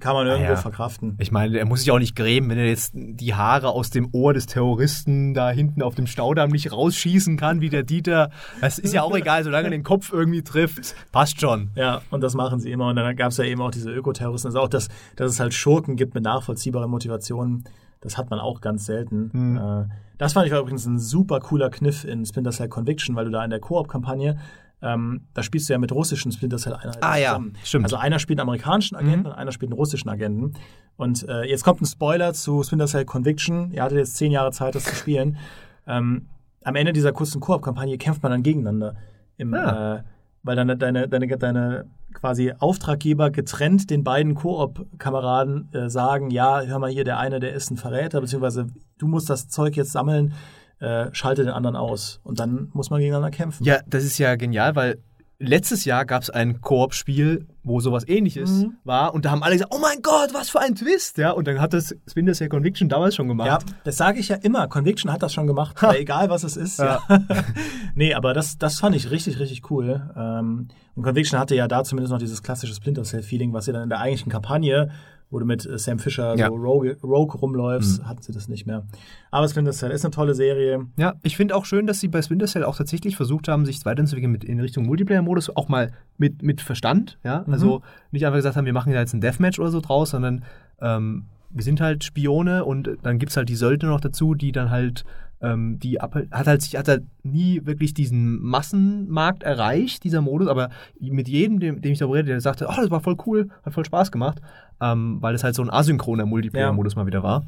[0.00, 0.56] kann man irgendwo ja.
[0.56, 1.16] verkraften.
[1.18, 4.08] Ich meine, er muss sich auch nicht grämen, wenn er jetzt die Haare aus dem
[4.12, 8.30] Ohr des Terroristen da hinten auf dem Staudamm nicht rausschießen kann, wie der Dieter.
[8.60, 10.94] Das ist ja auch egal, solange er den Kopf irgendwie trifft.
[11.12, 11.70] Passt schon.
[11.74, 12.88] Ja, und das machen sie immer.
[12.88, 14.48] Und dann gab es ja eben auch diese Ökoterroristen.
[14.48, 17.64] Also auch, dass, dass es halt Schurken gibt mit nachvollziehbaren Motivationen.
[18.00, 19.56] Das hat man auch ganz selten.
[19.56, 23.30] Äh, das fand ich übrigens ein super cooler Kniff in Splinter Cell Conviction, weil du
[23.30, 24.38] da in der Koop-Kampagne,
[24.82, 27.52] ähm, da spielst du ja mit russischen Splinter Cell-Einheiten Ah, ja, zusammen.
[27.64, 27.84] stimmt.
[27.86, 30.52] Also einer spielt einen amerikanischen Agenten und einer spielt einen russischen Agenten.
[30.96, 33.70] Und äh, jetzt kommt ein Spoiler zu Splinter Cell Conviction.
[33.72, 35.38] Ihr hattet jetzt zehn Jahre Zeit, das zu spielen.
[35.86, 36.26] Ähm,
[36.64, 38.96] am Ende dieser kurzen Koop-Kampagne kämpft man dann gegeneinander.
[39.38, 39.96] Im, Ah.
[39.96, 40.02] äh,
[40.42, 46.78] weil dann deine, deine, deine quasi Auftraggeber getrennt den beiden Koop-Kameraden äh, sagen, ja, hör
[46.78, 48.68] mal hier, der eine, der ist ein Verräter, beziehungsweise
[48.98, 50.32] du musst das Zeug jetzt sammeln,
[50.80, 52.20] äh, schalte den anderen aus.
[52.22, 53.64] Und dann muss man gegeneinander kämpfen.
[53.64, 55.02] Ja, das ist ja genial, weil
[55.38, 58.74] letztes Jahr gab es ein Koop-Spiel, wo sowas ähnliches Mhm.
[58.84, 61.46] war und da haben alle gesagt, oh mein Gott, was für ein Twist, ja, und
[61.46, 63.48] dann hat das Splinter Cell Conviction damals schon gemacht.
[63.48, 64.66] Ja, das sage ich ja immer.
[64.68, 66.78] Conviction hat das schon gemacht, weil egal was es ist.
[66.78, 67.02] Ja.
[67.94, 70.08] nee, aber das, das fand ich richtig, richtig cool.
[70.16, 73.82] Ähm, und Conviction hatte ja da zumindest noch dieses klassische Splinter Cell-Feeling, was sie dann
[73.82, 74.90] in der eigentlichen Kampagne,
[75.30, 76.48] wo du mit äh, Sam Fisher Ja.
[76.48, 78.84] so Rogue, Rogue rumläufst, hatten sie das nicht mehr.
[79.30, 80.86] Aber Splinter Cell ist eine tolle Serie.
[80.96, 83.84] Ja, ich finde auch schön, dass sie bei Splinter Cell auch tatsächlich versucht haben, sich
[83.84, 87.44] weiterzuentwickeln mit in Richtung Multiplayer-Modus, auch mal mit, mit Verstand, ja.
[87.50, 90.44] Also nicht einfach gesagt haben, wir machen da jetzt ein Deathmatch oder so draus, sondern
[90.80, 94.52] ähm, wir sind halt Spione und dann gibt es halt die Söldner noch dazu, die
[94.52, 95.04] dann halt,
[95.40, 100.70] ähm, die hat halt sich hat halt nie wirklich diesen Massenmarkt erreicht, dieser Modus, aber
[100.98, 103.74] mit jedem, dem, dem ich darüber rede, der sagte, oh, das war voll cool, hat
[103.74, 104.40] voll Spaß gemacht,
[104.80, 107.44] ähm, weil es halt so ein asynchroner Multiplayer-Modus mal wieder war.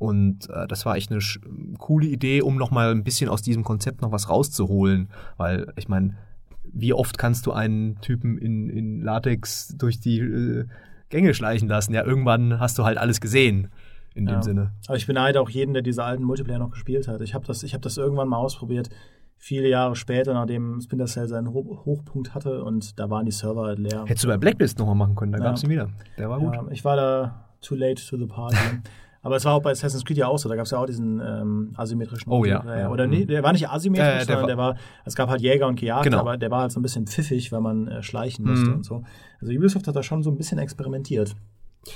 [0.00, 1.20] Und äh, das war echt eine
[1.76, 5.10] coole Idee, um noch mal ein bisschen aus diesem Konzept noch was rauszuholen.
[5.36, 6.16] Weil, ich meine,
[6.72, 10.64] wie oft kannst du einen Typen in, in Latex durch die äh,
[11.10, 11.92] Gänge schleichen lassen?
[11.92, 13.68] Ja, irgendwann hast du halt alles gesehen.
[14.14, 14.34] In Ja.
[14.38, 14.72] dem Sinne.
[14.88, 17.20] Aber ich beneide auch jeden, der diese alten Multiplayer noch gespielt hat.
[17.20, 18.88] Ich habe das, ich hab das irgendwann mal ausprobiert,
[19.36, 23.62] viele Jahre später, nachdem Splinter Cell seinen Ho Hochpunkt hatte und da waren die Server
[23.64, 24.04] halt leer.
[24.06, 25.44] Hättest du bei Blacklist nochmal machen können, da Ja.
[25.44, 25.88] gab es ihn wieder.
[26.18, 26.54] Der war gut.
[26.54, 28.56] Ja, ich war da too late to the party.
[29.22, 30.48] Aber es war auch bei Assassin's Creed ja auch so.
[30.48, 32.90] Da gab es ja auch diesen ähm, asymmetrischen Oh ja, ja.
[32.90, 33.26] Oder nee, Mhm.
[33.28, 35.78] der war nicht asymmetrisch, Äh, der sondern war- der war, es gab halt Jäger und
[35.78, 36.20] Gejagte, Genau.
[36.22, 38.76] aber der war halt so ein bisschen pfiffig, weil man äh, schleichen musste Mhm.
[38.76, 39.02] und so.
[39.40, 41.34] Also Ubisoft hat da schon so ein bisschen experimentiert.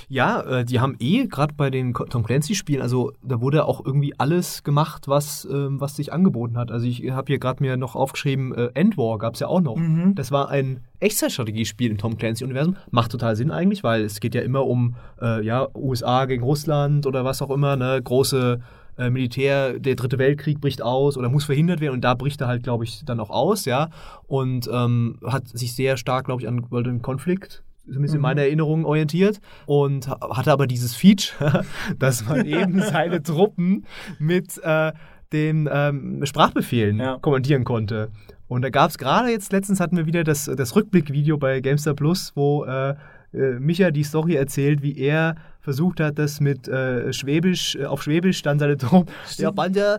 [0.07, 4.13] Ja, äh, die haben eh gerade bei den Tom Clancy-Spielen, also da wurde auch irgendwie
[4.17, 6.71] alles gemacht, was, ähm, was sich angeboten hat.
[6.71, 9.75] Also ich habe hier gerade mir noch aufgeschrieben, äh, Endwar gab es ja auch noch.
[9.75, 10.15] Mhm.
[10.15, 12.77] Das war ein Echtzeitstrategiespiel im Tom Clancy-Universum.
[12.89, 17.05] Macht total Sinn eigentlich, weil es geht ja immer um äh, ja, USA gegen Russland
[17.05, 18.01] oder was auch immer, ne?
[18.03, 18.61] Große
[18.97, 22.47] äh, Militär, der dritte Weltkrieg bricht aus oder muss verhindert werden und da bricht er
[22.47, 23.89] halt, glaube ich, dann auch aus, ja.
[24.27, 28.23] Und ähm, hat sich sehr stark, glaube ich, an den Konflikt zumindest in Mhm.
[28.23, 31.63] meiner Erinnerung orientiert und ha- hatte aber dieses Feature,
[31.99, 33.85] dass man eben seine Truppen
[34.19, 34.91] mit äh,
[35.33, 37.17] den ähm, Sprachbefehlen Ja.
[37.17, 38.09] kommandieren konnte.
[38.47, 41.95] Und da gab es gerade jetzt, letztens hatten wir wieder das, das Rückblickvideo bei Gamestar
[41.95, 42.91] Plus, wo äh,
[43.33, 48.03] äh, Micha die Story erzählt, wie er versucht hat, das mit äh, Schwäbisch, äh, auf
[48.03, 49.11] Schwäbisch dann seine Truppen.
[49.37, 49.97] Ja, Banja,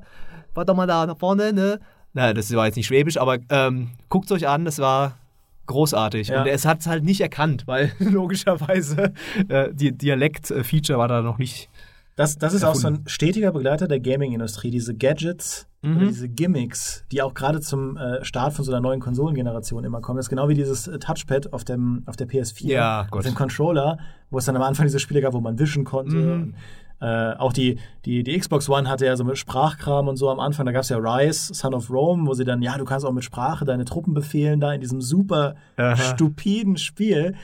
[0.55, 1.81] warte mal da nach vorne, ne?
[2.15, 5.19] Na, das war jetzt nicht Schwäbisch, aber ähm, guckt euch an, das war
[5.67, 6.29] großartig.
[6.29, 6.43] Ja.
[6.43, 9.13] Und es hat es halt nicht erkannt, weil logischerweise
[9.49, 11.69] äh, die Dialekt-Feature war da noch nicht.
[12.17, 16.09] Das, das ist auch so ein stetiger Begleiter der Gaming-Industrie, diese Gadgets, Mhm.
[16.09, 20.17] diese Gimmicks, die auch gerade zum äh, Start von so einer neuen Konsolengeneration immer kommen.
[20.17, 23.25] Das ist genau wie dieses äh, Touchpad auf, dem, auf der PS4, Ja, auf Gott.
[23.27, 23.99] dem Controller,
[24.31, 26.17] wo es dann am Anfang diese Spiele gab, wo man wischen konnte.
[26.17, 26.55] Mhm.
[27.01, 30.41] Äh, auch die, die, die Xbox One hatte ja so mit Sprachkram und so am
[30.41, 30.67] Anfang.
[30.67, 33.13] Da gab es ja Rise, Son of Rome, wo sie dann, ja, du kannst auch
[33.13, 35.97] mit Sprache deine Truppen befehlen, da in diesem super Aha.
[35.97, 37.35] stupiden Spiel.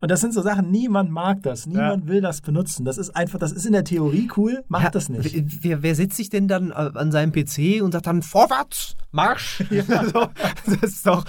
[0.00, 2.84] Und das sind so Sachen, niemand mag das, niemand will das benutzen.
[2.84, 5.34] Das ist einfach, das ist in der Theorie cool, macht Ja, das nicht.
[5.62, 9.64] Wer, wer, setzt sich denn dann äh, an seinem PC und sagt dann vorwärts, Marsch?
[10.12, 10.26] so,
[10.66, 11.24] das ist doch,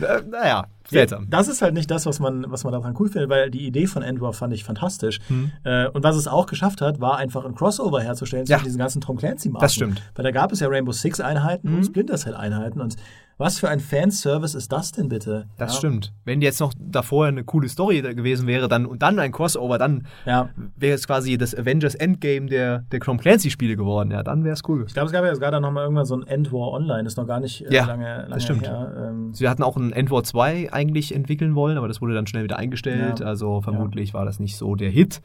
[0.00, 1.26] äh, naja, seltsam.
[1.30, 3.86] Das ist halt nicht das, was man, was man daran cool findet, weil die Idee
[3.86, 5.18] von Endwar fand ich fantastisch.
[5.28, 5.50] Hm.
[5.64, 8.56] Äh, und was es auch geschafft hat, war einfach ein Crossover herzustellen Ja.
[8.56, 9.62] zwischen diesen ganzen Tom Clancy-Marken.
[9.64, 9.98] Das stimmt.
[9.98, 10.04] Hm.
[10.14, 12.80] Weil da gab es ja Rainbow Six-Einheiten und Splinter Cell-Einheiten.
[12.80, 12.96] Und
[13.42, 15.46] was für ein Fanservice ist das denn bitte?
[15.58, 15.78] Das ja.
[15.78, 16.12] stimmt.
[16.24, 20.06] Wenn jetzt noch davor eine coole Story gewesen wäre, dann und dann ein Crossover, dann
[20.24, 20.48] Ja.
[20.76, 24.10] wäre es quasi das Avengers Endgame der, der Tom Clancy-Spiele geworden.
[24.10, 24.84] Ja, dann wäre es cool.
[24.86, 27.26] Ich glaube, es gab ja sogar dann nochmal irgendwann so ein Endwar Online, ist noch
[27.26, 28.66] gar nicht äh, Ja, lange, lange das stimmt.
[28.66, 29.10] her.
[29.10, 32.44] Ähm, Sie hatten auch ein Endwar 2 eigentlich entwickeln wollen, aber das wurde dann schnell
[32.44, 33.20] wieder eingestellt.
[33.20, 33.26] Ja.
[33.26, 35.20] Also vermutlich war das nicht so der Hit.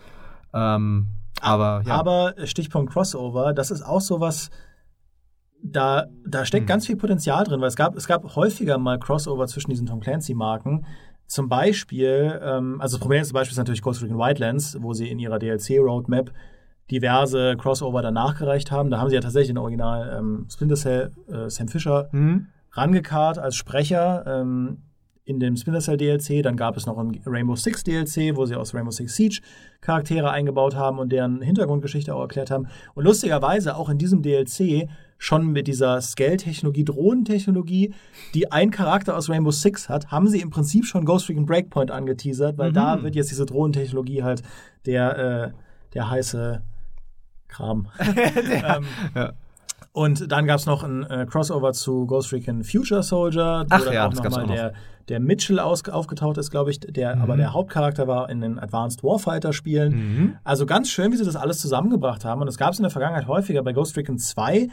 [0.53, 1.07] Ähm,
[1.41, 1.93] aber ja.
[1.95, 4.49] Aber Stichpunkt Crossover, das ist auch sowas,
[5.61, 6.67] da, da steckt Hm.
[6.67, 9.99] ganz viel Potenzial drin, weil es gab, es gab häufiger mal Crossover zwischen diesen Tom
[9.99, 10.85] Clancy-Marken.
[11.25, 15.19] Zum Beispiel, ähm, also das prominenteste Beispiel ist natürlich Ghost Recon Wildlands, wo sie in
[15.19, 16.31] ihrer DLC-Roadmap
[16.89, 18.89] diverse Crossover danach gereicht haben.
[18.89, 22.47] Da haben sie ja tatsächlich den Original ähm, Splinter Cell, äh, Sam Fisher Hm?
[22.71, 24.83] rangekarrt als Sprecher ähm,
[25.25, 26.43] in dem Splinter Cell DLC.
[26.43, 29.41] Dann gab es noch ein Rainbow Six DLC, wo sie aus Rainbow Six Siege
[29.81, 32.67] Charaktere eingebaut haben und deren Hintergrundgeschichte auch erklärt haben.
[32.93, 34.87] Und lustigerweise auch in diesem DLC
[35.17, 37.93] schon mit dieser Scale-Technologie, Drohnentechnologie,
[38.33, 41.89] die ein Charakter aus Rainbow Six hat, haben sie im Prinzip schon Ghost Recon Breakpoint
[41.91, 44.43] angeteasert, weil da wird jetzt diese Drohnentechnologie halt
[44.85, 45.51] der, äh,
[45.93, 46.61] der heiße
[47.47, 47.87] Kram.
[47.99, 49.33] ähm, Ja.
[49.93, 53.83] und dann gab es noch ein äh, Crossover zu Ghost Recon Future Soldier, wo Ach
[53.85, 54.55] dann ja, auch das noch gab's mal auch noch.
[54.55, 54.73] der,
[55.09, 57.21] der Mitchell aus, aufgetaucht ist, glaube ich, der, Mhm.
[57.21, 59.93] aber der Hauptcharakter war in den Advanced Warfighter Spielen.
[59.93, 60.35] Mhm.
[60.43, 62.41] Also ganz schön, wie sie das alles zusammengebracht haben.
[62.41, 63.63] Und das gab es in der Vergangenheit häufiger.
[63.63, 64.67] Bei Ghost Recon 2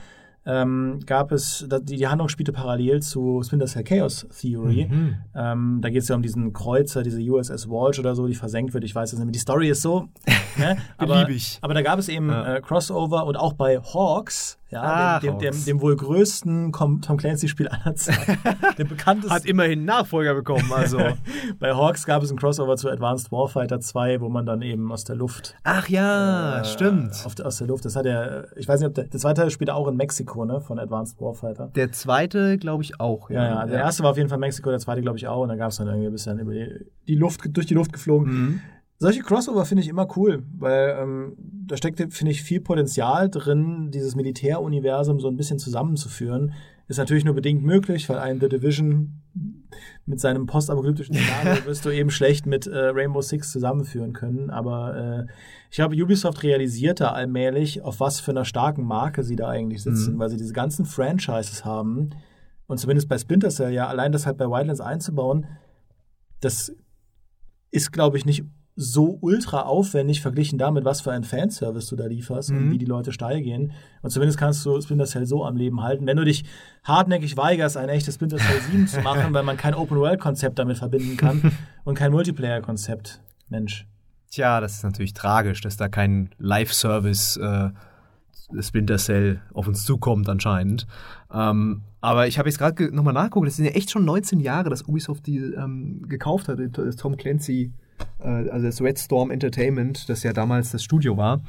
[0.46, 4.88] ähm, gab es, die, die Handlung spielte parallel zu Splinter Cell Chaos Theory.
[4.90, 5.14] Mhm.
[5.34, 8.74] Ähm, da geht es ja um diesen Kreuzer, diese USS Walsh oder so, die versenkt
[8.74, 8.84] wird.
[8.84, 9.32] Ich weiß es nicht mehr.
[9.32, 10.08] Die Story ist so.
[10.58, 10.76] ne?
[10.98, 11.58] aber, Beliebig.
[11.62, 12.56] aber da gab es eben Ja.
[12.56, 17.00] äh, Crossover und auch bei Hawks, ja, Ah, dem, dem, dem, dem wohl größten Tom
[17.16, 18.38] Clancy-Spiel aller Zeiten.
[18.76, 19.32] dem bekanntesten.
[19.34, 20.98] Hat immerhin Nachfolger bekommen, also.
[21.58, 25.04] bei Hawks gab es ein Crossover zu Advanced Warfighter 2, wo man dann eben aus
[25.04, 27.12] der Luft Ach ja, äh, stimmt.
[27.24, 27.84] Auf, aus der Luft.
[27.84, 30.44] Das hat er, ich weiß nicht, ob der, der zweite Teil spielt auch in Mexiko,
[30.44, 31.70] ne, von Advanced Warfighter.
[31.74, 33.30] Der zweite, glaube ich, auch.
[33.30, 35.42] Ja, ja, also der erste war auf jeden Fall Mexiko, der zweite glaube ich auch.
[35.42, 36.68] Und dann gab es dann irgendwie ein bisschen über die,
[37.06, 38.32] die Luft, durch die Luft geflogen.
[38.32, 38.60] Mhm.
[39.04, 41.36] Solche Crossover finde ich immer cool, weil ähm,
[41.66, 46.54] da steckt, finde ich, viel Potenzial drin, dieses Militäruniversum so ein bisschen zusammenzuführen.
[46.88, 49.20] Ist natürlich nur bedingt möglich, weil ein The Division
[50.06, 54.48] mit seinem postapokalyptischen Szenario wirst du eben schlecht mit äh, Rainbow Six zusammenführen können.
[54.48, 55.32] Aber äh,
[55.68, 59.82] ich glaube, Ubisoft realisiert da allmählich, auf was für einer starken Marke sie da eigentlich
[59.82, 60.18] sitzen, Mhm.
[60.18, 62.08] weil sie diese ganzen Franchises haben.
[62.66, 65.46] Und zumindest bei Splinter Cell, ja, allein das halt bei Wildlands einzubauen,
[66.40, 66.74] das
[67.70, 68.44] ist, glaube ich, nicht
[68.76, 72.70] so ultra aufwendig verglichen damit, was für einen Fanservice du da lieferst und Mhm.
[72.72, 73.70] wie die Leute steil gehen.
[74.02, 76.06] Und zumindest kannst du Splinter Cell so am Leben halten.
[76.06, 76.44] Wenn du dich
[76.82, 81.16] hartnäckig weigerst, ein echtes Splinter Cell 7 zu machen, weil man kein Open-World-Konzept damit verbinden
[81.16, 81.52] kann
[81.84, 83.20] und kein Multiplayer-Konzept.
[83.48, 83.86] Mensch.
[84.30, 87.70] Tja, das ist natürlich tragisch, dass da kein Live-Service äh,
[88.60, 90.86] Splinter Cell auf uns zukommt anscheinend.
[91.32, 94.40] Ähm, aber ich habe jetzt gerade ge nochmal nachgeguckt, das sind ja echt schon 19
[94.40, 97.72] Jahre, dass Ubisoft die ähm, gekauft hat, das Tom Clancy,
[98.18, 101.42] also das Red Storm Entertainment, das ja damals das Studio war.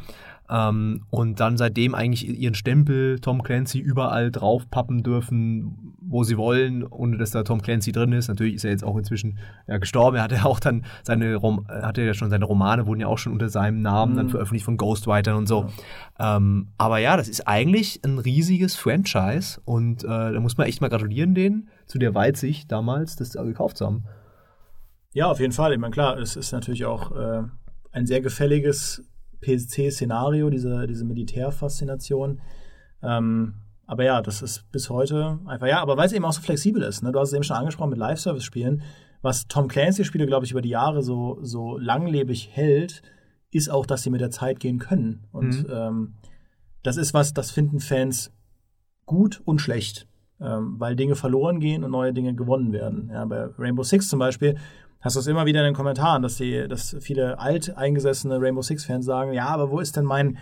[0.48, 6.84] Ähm, und dann seitdem eigentlich ihren Stempel Tom Clancy überall draufpappen dürfen, wo sie wollen,
[6.84, 8.28] ohne dass da Tom Clancy drin ist.
[8.28, 10.18] Natürlich ist er jetzt auch inzwischen ja, gestorben.
[10.18, 13.18] Er hatte ja auch dann seine Rom hatte ja schon seine Romane wurden ja auch
[13.18, 14.32] schon unter seinem Namen dann Mhm.
[14.32, 15.66] veröffentlicht von Ghostwritern und so.
[16.20, 20.80] Ähm, aber ja, das ist eigentlich ein riesiges Franchise und äh, da muss man echt
[20.80, 24.04] mal gratulieren denen zu der Weitsicht damals, das gekauft zu haben.
[25.15, 25.71] Ja, auf jeden Fall.
[25.71, 27.43] Ich meine, klar, es ist natürlich auch äh,
[27.93, 29.01] ein sehr gefälliges
[29.41, 32.41] PC-Szenario, diese, diese Militärfaszination.
[33.01, 33.54] Ähm,
[33.86, 36.84] aber ja, das ist bis heute einfach, ja, aber weil es eben auch so flexibel
[36.84, 37.01] ist.
[37.01, 37.13] Ne?
[37.13, 38.82] Du hast es eben schon angesprochen mit Live-Service-Spielen.
[39.21, 43.01] Was Tom Clancy-Spiele, glaube ich, über die Jahre so, so langlebig hält,
[43.51, 45.28] ist auch, dass sie mit der Zeit gehen können.
[45.32, 45.71] Und Mhm.
[45.71, 46.13] ähm,
[46.84, 48.34] das ist was, das finden Fans
[49.06, 50.10] gut und schlecht,
[50.41, 53.10] ähm, weil Dinge verloren gehen und neue Dinge gewonnen werden.
[53.13, 54.58] Ja, bei Rainbow Six zum Beispiel
[55.06, 59.06] hast du es immer wieder in den Kommentaren, dass, die, dass viele alteingesessene Rainbow Six-Fans
[59.06, 60.38] sagen, ja, aber wo ist denn mein,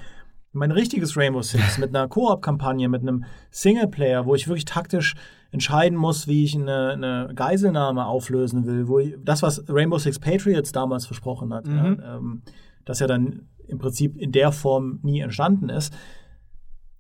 [0.54, 5.16] mein richtiges Rainbow Six mit einer Koop-Kampagne, mit einem Singleplayer, wo ich wirklich taktisch
[5.52, 10.18] entscheiden muss, wie ich eine, eine Geiselnahme auflösen will, wo ich, das, was Rainbow Six
[10.20, 11.76] Patriots damals versprochen hat, Mhm.
[11.76, 12.42] ja, ähm,
[12.86, 15.94] das ja dann im Prinzip in der Form nie entstanden ist.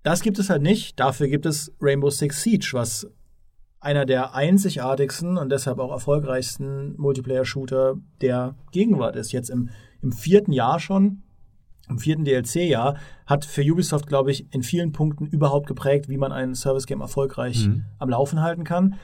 [0.04, 0.99] Das gibt es halt nicht.
[0.99, 3.08] Dafür gibt es Rainbow Six Siege, was
[3.84, 9.34] einer der einzigartigsten und deshalb auch erfolgreichsten Multiplayer-Shooter der Gegenwart ist.
[9.34, 9.69] Jetzt im,
[10.02, 11.24] im vierten Jahr schon,
[11.89, 16.32] im vierten DLC-Jahr, hat für Ubisoft, glaube ich, in vielen Punkten überhaupt geprägt, wie man
[16.32, 17.84] ein Service-Game erfolgreich mhm.
[18.00, 18.96] am Laufen halten kann.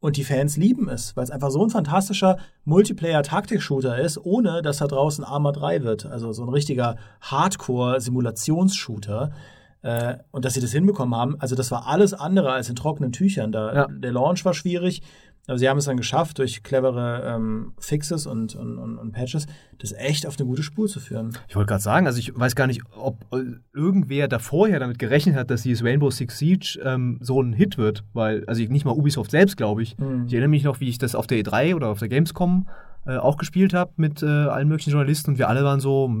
[0.00, 4.78] Und die Fans lieben es, weil es einfach so ein fantastischer Multiplayer-Taktik-Shooter ist, ohne dass
[4.78, 6.06] da draußen Arma 3 wird.
[6.06, 9.32] Also so ein richtiger Hardcore-Simulationsshooter.
[9.82, 13.12] Äh, und dass sie das hinbekommen haben, also das war alles andere als in trockenen
[13.12, 13.52] Tüchern.
[13.52, 13.86] Da, ja.
[13.88, 15.02] Der Launch war schwierig,
[15.48, 19.46] aber sie haben es dann geschafft, durch clevere ähm, Fixes und, und, und, und, Patches,
[19.78, 21.36] das echt auf eine gute Spur zu führen.
[21.48, 24.98] Ich wollte gerade sagen, also ich weiß gar nicht, ob äh, irgendwer da vorher damit
[24.98, 28.84] gerechnet hat, dass dieses Rainbow Six Siege ähm, so ein Hit wird, weil, also nicht
[28.84, 29.96] mal Ubisoft selbst, glaube ich.
[29.96, 30.26] Mhm.
[30.26, 32.68] Ich erinnere mich noch, wie ich das auf der E3 oder auf der Gamescom
[33.06, 36.12] äh, auch gespielt habe mit äh, allen möglichen Journalisten und wir alle waren so,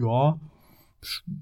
[0.00, 0.40] ja,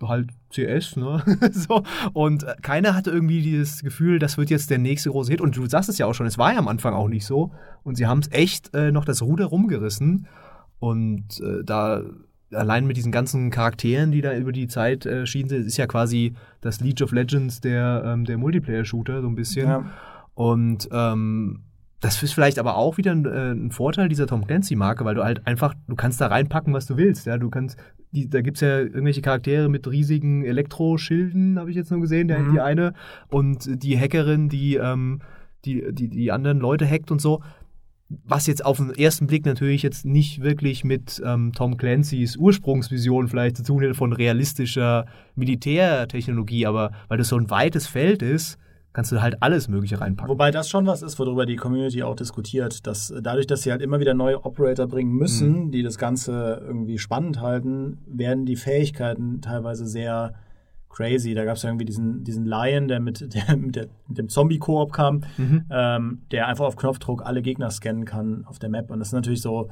[0.03, 1.23] halt CS, ne?
[1.53, 1.83] so.
[2.13, 5.41] Und äh, keiner hatte irgendwie dieses Gefühl, das wird jetzt der nächste große Hit.
[5.41, 7.53] Und du sagst es ja auch schon, es war ja am Anfang auch nicht so.
[7.83, 10.27] Und sie haben es echt äh, noch das Ruder rumgerissen.
[10.79, 12.03] Und äh, da
[12.53, 15.87] allein mit diesen ganzen Charakteren, die da über die Zeit äh, schienen sind, ist ja
[15.87, 19.69] quasi das League of Legends der, ähm, der Multiplayer-Shooter, so ein bisschen.
[19.69, 19.85] Ja.
[20.35, 21.63] Und ähm,
[22.01, 25.23] das ist vielleicht aber auch wieder ein, äh, ein Vorteil dieser Tom Clancy-Marke, weil du
[25.23, 27.27] halt einfach, du kannst da reinpacken, was du willst.
[27.27, 27.79] Ja, du kannst,
[28.13, 32.39] die, da gibt's ja irgendwelche Charaktere mit riesigen Elektroschilden, habe ich jetzt nur gesehen, der,
[32.39, 32.53] mhm.
[32.53, 32.95] die eine.
[33.29, 35.21] Und die Hackerin, die, ähm,
[35.67, 37.43] die, die, die anderen Leute hackt und so.
[38.09, 43.29] Was jetzt auf den ersten Blick natürlich jetzt nicht wirklich mit ähm, Tom Clancy's Ursprungsvision
[43.29, 48.59] vielleicht zu tun hat von realistischer Militärtechnologie, aber weil das so ein weites Feld ist,
[48.93, 50.31] kannst du halt alles Mögliche reinpacken.
[50.31, 53.83] Wobei das schon was ist, worüber die Community auch diskutiert, dass dadurch, dass sie halt
[53.83, 55.71] immer wieder neue Operator bringen müssen, mhm.
[55.71, 60.35] die das Ganze irgendwie spannend halten, werden die Fähigkeiten teilweise sehr
[60.89, 61.35] crazy.
[61.35, 64.29] Da gab es ja irgendwie diesen, diesen Lion, der mit, der, mit, der, mit dem
[64.29, 65.65] Zombie-Koop kam, mhm.
[65.71, 68.91] ähm, der einfach auf Knopfdruck alle Gegner scannen kann auf der Map.
[68.91, 69.71] Und das ist natürlich so,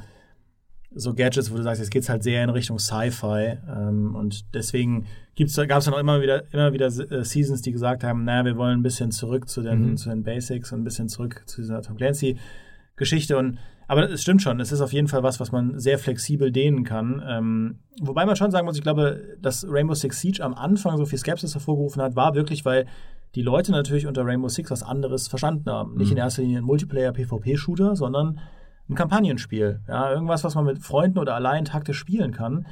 [0.98, 3.58] so Gadgets, wo du sagst, jetzt geht es halt sehr in Richtung Sci-Fi.
[3.68, 5.06] Ähm, und deswegen
[5.36, 8.56] gab es dann auch immer wieder, immer wieder äh, Seasons, die gesagt haben, naja, wir
[8.56, 9.96] wollen ein bisschen zurück zu den, mhm.
[9.96, 13.36] zu den Basics und ein bisschen zurück zu dieser Tom Clancy-Geschichte.
[13.36, 16.52] Und aber es stimmt schon, es ist auf jeden Fall was, was man sehr flexibel
[16.52, 17.22] dehnen kann.
[17.26, 21.06] Ähm, wobei man schon sagen muss, ich glaube, dass Rainbow Six Siege am Anfang so
[21.06, 22.86] viel Skepsis hervorgerufen hat, war wirklich, weil
[23.34, 25.92] die Leute natürlich unter Rainbow Six was anderes verstanden haben.
[25.92, 25.98] Mhm.
[25.98, 28.40] Nicht in erster Linie ein Multiplayer-PvP-Shooter, sondern
[28.88, 29.80] ein Kampagnenspiel.
[29.88, 32.66] Ja, irgendwas, was man mit Freunden oder allein taktisch spielen kann.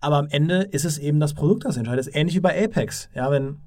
[0.00, 2.00] Aber am Ende ist es eben das Produkt, das entscheidet.
[2.00, 3.08] Das ist ähnlich wie bei Apex.
[3.14, 3.58] Ja, wenn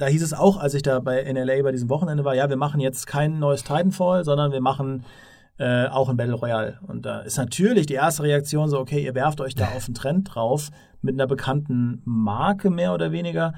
[0.00, 2.56] da hieß es auch, als ich da bei NLA bei diesem Wochenende war, ja, wir
[2.56, 5.04] machen jetzt kein neues Titanfall, sondern wir machen
[5.58, 6.78] äh, auch ein Battle Royale.
[6.86, 9.94] Und da ist natürlich die erste Reaktion so, okay, ihr werft euch da auf einen
[9.94, 10.70] Trend drauf
[11.02, 13.54] mit einer bekannten Marke mehr oder weniger.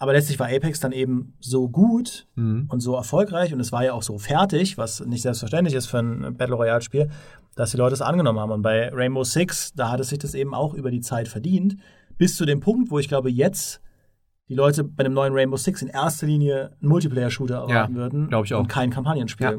[0.00, 2.64] Aber letztlich war Apex dann eben so gut mhm.
[2.68, 5.98] und so erfolgreich und es war ja auch so fertig, was nicht selbstverständlich ist für
[5.98, 7.10] ein Battle Royale-Spiel,
[7.54, 8.50] dass die Leute es angenommen haben.
[8.50, 11.76] Und bei Rainbow Six, da hat es sich das eben auch über die Zeit verdient,
[12.16, 13.82] bis zu dem Punkt, wo ich glaube, jetzt
[14.48, 18.30] die Leute bei dem neuen Rainbow Six in erster Linie einen Multiplayer-Shooter erwarten ja, würden
[18.42, 18.60] ich auch.
[18.60, 19.46] und kein Kampagnenspiel.
[19.46, 19.58] Ja.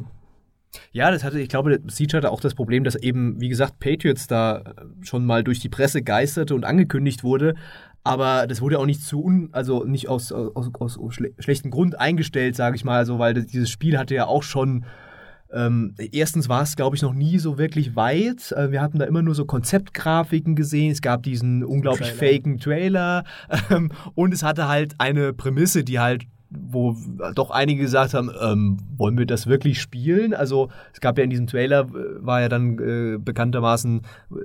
[0.92, 4.28] Ja, das hatte, ich glaube, Siege hatte auch das Problem, dass eben, wie gesagt, Patriots
[4.28, 7.56] da schon mal durch die Presse geisterte und angekündigt wurde,
[8.04, 11.72] aber das wurde auch nicht zu un, also nicht aus, aus, aus, aus schle schlechtem
[11.72, 14.86] Grund eingestellt, sage ich mal, also weil das, dieses Spiel hatte ja auch schon
[15.54, 18.52] ähm, erstens war es, glaube ich, noch nie so wirklich weit.
[18.54, 20.92] Äh, wir hatten da immer nur so Konzeptgrafiken gesehen.
[20.92, 22.34] Es gab diesen unglaublich Trailer.
[22.34, 23.24] faken Trailer.
[23.70, 26.98] Ähm, und es hatte halt eine Prämisse, die halt wo
[27.34, 30.34] doch einige gesagt haben, ähm, wollen wir das wirklich spielen?
[30.34, 34.02] Also es gab ja in diesem Trailer, äh, war ja dann äh, bekanntermaßen,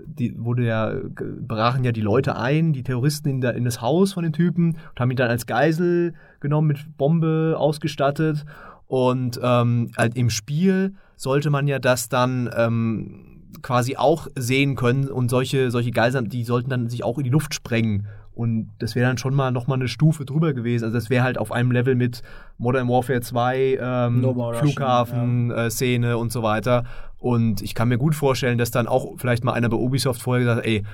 [0.06, 0.92] die, wurde ja,
[1.40, 4.76] brachen ja die Leute ein, die Terroristen in, der, in das Haus von den Typen
[4.76, 8.44] und haben ihn dann als Geisel genommen, mit Bombe ausgestattet.
[8.86, 15.08] Und ähm, halt im Spiel sollte man ja das dann ähm, quasi auch sehen können
[15.08, 18.94] und solche, solche Geiseln, die sollten dann sich auch in die Luft sprengen und das
[18.94, 20.84] wäre dann schon mal nochmal eine Stufe drüber gewesen.
[20.84, 22.22] Also das wäre halt auf einem Level mit
[22.58, 26.12] Modern Warfare 2, ähm, Flughafen-Szene ja.
[26.12, 26.84] äh, und so weiter.
[27.18, 30.44] Und ich kann mir gut vorstellen, dass dann auch vielleicht mal einer bei Ubisoft vorher
[30.44, 30.84] gesagt hat, ey,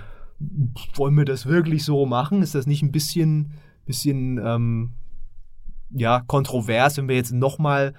[0.95, 2.43] wollen wir das wirklich so machen?
[2.43, 3.55] Ist das nicht ein bisschen,
[3.87, 4.93] bisschen ähm,
[5.91, 7.93] ja, kontrovers, wenn wir jetzt nochmal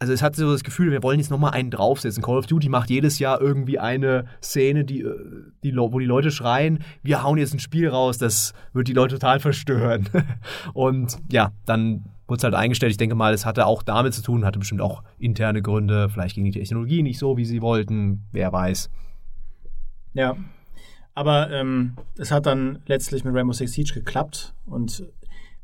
[0.00, 2.22] also es hat so das Gefühl, wir wollen jetzt nochmal einen draufsetzen.
[2.22, 5.14] Call of Duty macht jedes Jahr irgendwie eine Szene, die, äh,
[5.62, 9.16] die, wo die Leute schreien, wir hauen jetzt ein Spiel raus, das wird die Leute
[9.16, 10.08] total verstören.
[10.72, 12.92] Und ja, dann wurde es halt eingestellt.
[12.92, 16.08] Ich denke mal, es hatte auch damit zu tun, hatte bestimmt auch interne Gründe.
[16.08, 18.88] Vielleicht ging die Technologie nicht so, wie sie wollten, wer weiß.
[20.14, 20.34] Ja.
[21.14, 25.04] Aber ähm, es hat dann letztlich mit Rainbow Six Siege geklappt und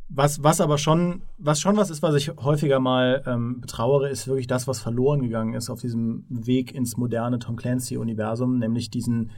[0.09, 4.29] was, was aber schon, was schon was ist, was ich häufiger mal ähm, betrauere, ist
[4.29, 9.33] wirklich das, was verloren gegangen ist auf diesem Weg ins moderne Tom Clancy-Universum, nämlich diesen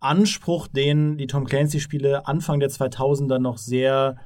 [0.00, 4.16] Anspruch, den die Tom Clancy-Spiele Anfang der 2000er noch sehr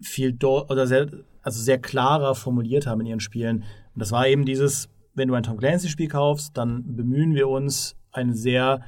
[0.00, 1.08] viel oder sehr,
[1.42, 3.58] also sehr klarer formuliert haben in ihren Spielen.
[3.58, 7.96] Und das war eben dieses, wenn du ein Tom Clancy-Spiel kaufst, dann bemühen wir uns,
[8.10, 8.82] ein sehr,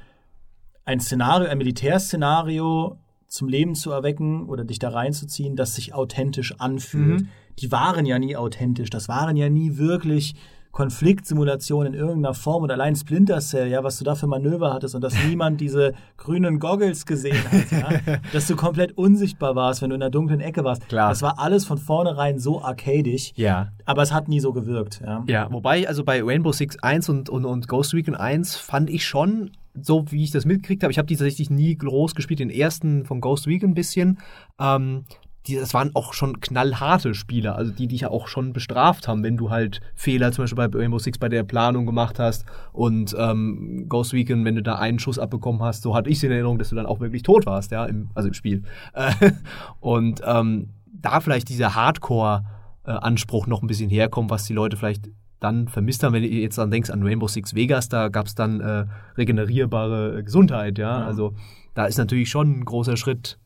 [0.85, 2.99] ein Szenario, ein Militärszenario
[3.37, 7.23] zum Leben zu erwecken oder dich da reinzuziehen, das sich authentisch anfühlt.
[7.23, 7.29] Mhm.
[7.59, 10.35] Die waren ja nie authentisch, das waren ja nie wirklich
[10.77, 14.95] Konfliktsimulation in irgendeiner Form und allein Splinter Cell, ja, was du da für Manöver hattest
[14.95, 17.73] und dass niemand diese grünen Goggles gesehen hat,
[18.05, 20.87] ja, dass du komplett unsichtbar warst, wenn du in der dunklen Ecke warst.
[20.87, 21.09] Klar.
[21.09, 23.69] Das war alles von vornherein so arcadisch, ja.
[23.87, 25.01] aber es hat nie so gewirkt.
[25.03, 28.91] Ja, ja wobei, also bei Rainbow Six 1 und, und, und Ghost Recon 1 fand
[28.91, 32.41] ich schon so wie ich das mitgekriegt habe, ich habe die tatsächlich nie groß gespielt,
[32.41, 34.19] den ersten von Ghost Recon ein bisschen.
[34.61, 35.05] Ähm,
[35.47, 39.23] die, das waren auch schon knallharte Spiele, also die dich ja auch schon bestraft haben,
[39.23, 43.15] wenn du halt Fehler zum Beispiel bei Rainbow Six bei der Planung gemacht hast und
[43.19, 46.59] ähm, Ghost Recon, wenn du da einen Schuss abbekommen hast, so hatte ich in Erinnerung,
[46.59, 48.65] dass du dann auch wirklich tot warst, ja, im, also im Spiel.
[49.81, 55.69] und ähm, da vielleicht dieser Hardcore-Anspruch noch ein bisschen herkommt, was die Leute vielleicht dann
[55.69, 58.61] vermisst haben, wenn du jetzt dann denkst an Rainbow Six Vegas, da gab es dann
[58.61, 61.01] äh, regenerierbare Gesundheit, ja?
[61.01, 61.07] ja.
[61.07, 61.35] Also
[61.75, 63.39] da ist natürlich schon ein großer Schritt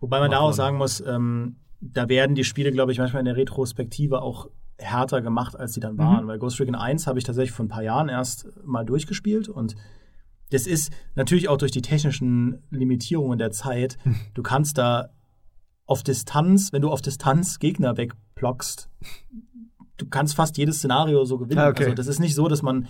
[0.00, 3.26] Wobei man da auch sagen muss, ähm, da werden die Spiele, glaube ich, manchmal in
[3.26, 6.24] der Retrospektive auch härter gemacht, als sie dann waren.
[6.24, 6.28] Mhm.
[6.28, 9.76] Weil Ghost Recon 1 habe ich tatsächlich vor ein paar Jahren erst mal durchgespielt und
[10.50, 13.98] das ist natürlich auch durch die technischen Limitierungen der Zeit.
[14.02, 14.16] Hm.
[14.34, 15.10] Du kannst da
[15.86, 18.90] auf Distanz, wenn du auf Distanz Gegner wegblockst,
[20.00, 21.60] du kannst fast jedes Szenario so gewinnen.
[21.60, 21.84] Ah, okay.
[21.84, 22.88] Also das ist nicht so, dass man,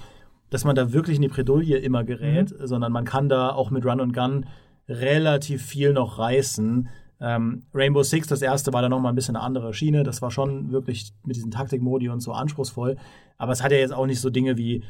[0.50, 2.66] dass man da wirklich in die Bredouille immer gerät, mhm.
[2.66, 4.46] sondern man kann da auch mit Run und Gun
[4.88, 6.88] relativ viel noch reißen.
[7.20, 10.04] Ähm, Rainbow Six, das erste, war da noch mal ein bisschen eine andere Schiene.
[10.04, 12.96] Das war schon wirklich mit diesen Taktikmodi und so anspruchsvoll.
[13.36, 14.82] Aber es hat ja jetzt auch nicht so Dinge wie,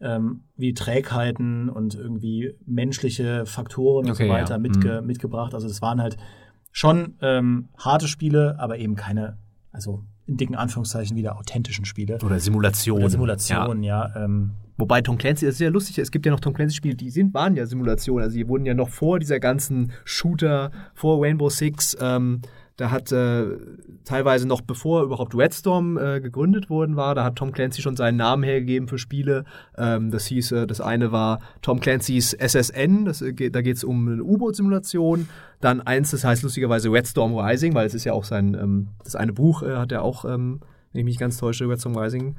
[0.00, 4.58] ähm, wie Trägheiten und irgendwie menschliche Faktoren okay, und so weiter ja.
[4.58, 5.06] mitge mhm.
[5.06, 5.54] mitgebracht.
[5.54, 6.16] Also es waren halt
[6.72, 9.38] schon ähm, harte Spiele, aber eben keine,
[9.72, 12.18] also in dicken Anführungszeichen wieder authentischen Spiele.
[12.22, 13.04] Oder Simulationen.
[13.04, 14.08] Oder Simulationen, ja.
[14.14, 16.96] ja ähm, Wobei Tom Clancy, das ist ja lustig, es gibt ja noch Tom Clancy-Spiele,
[16.96, 18.24] die sind, waren ja Simulationen.
[18.24, 22.42] Also die wurden ja noch vor dieser ganzen Shooter, vor Rainbow Six, ähm,
[22.76, 23.46] da hat äh,
[24.04, 28.16] teilweise noch bevor überhaupt Redstorm äh, gegründet worden war, da hat Tom Clancy schon seinen
[28.16, 29.44] Namen hergegeben für Spiele.
[29.78, 33.84] Ähm, das hieß, äh, das eine war Tom Clancy's SSN, das, äh, da geht es
[33.84, 35.28] um eine U-Boot-Simulation.
[35.60, 39.16] Dann eins, das heißt lustigerweise Redstorm Rising, weil es ist ja auch sein, ähm, das
[39.16, 40.60] eine Buch äh, hat er auch, ähm,
[40.92, 42.36] wenn ich mich ganz täusche, Redstorm Rising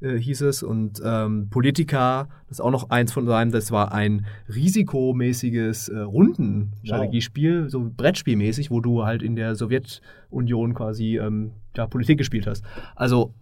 [0.00, 0.62] äh, hieß es.
[0.62, 5.98] Und ähm, Politica, das ist auch noch eins von seinen, das war ein risikomäßiges äh,
[5.98, 7.70] Rundenstrategiespiel, wow.
[7.70, 12.64] so Brettspielmäßig, wo du halt in der Sowjetunion quasi ähm, ja, Politik gespielt hast.
[12.96, 13.34] Also,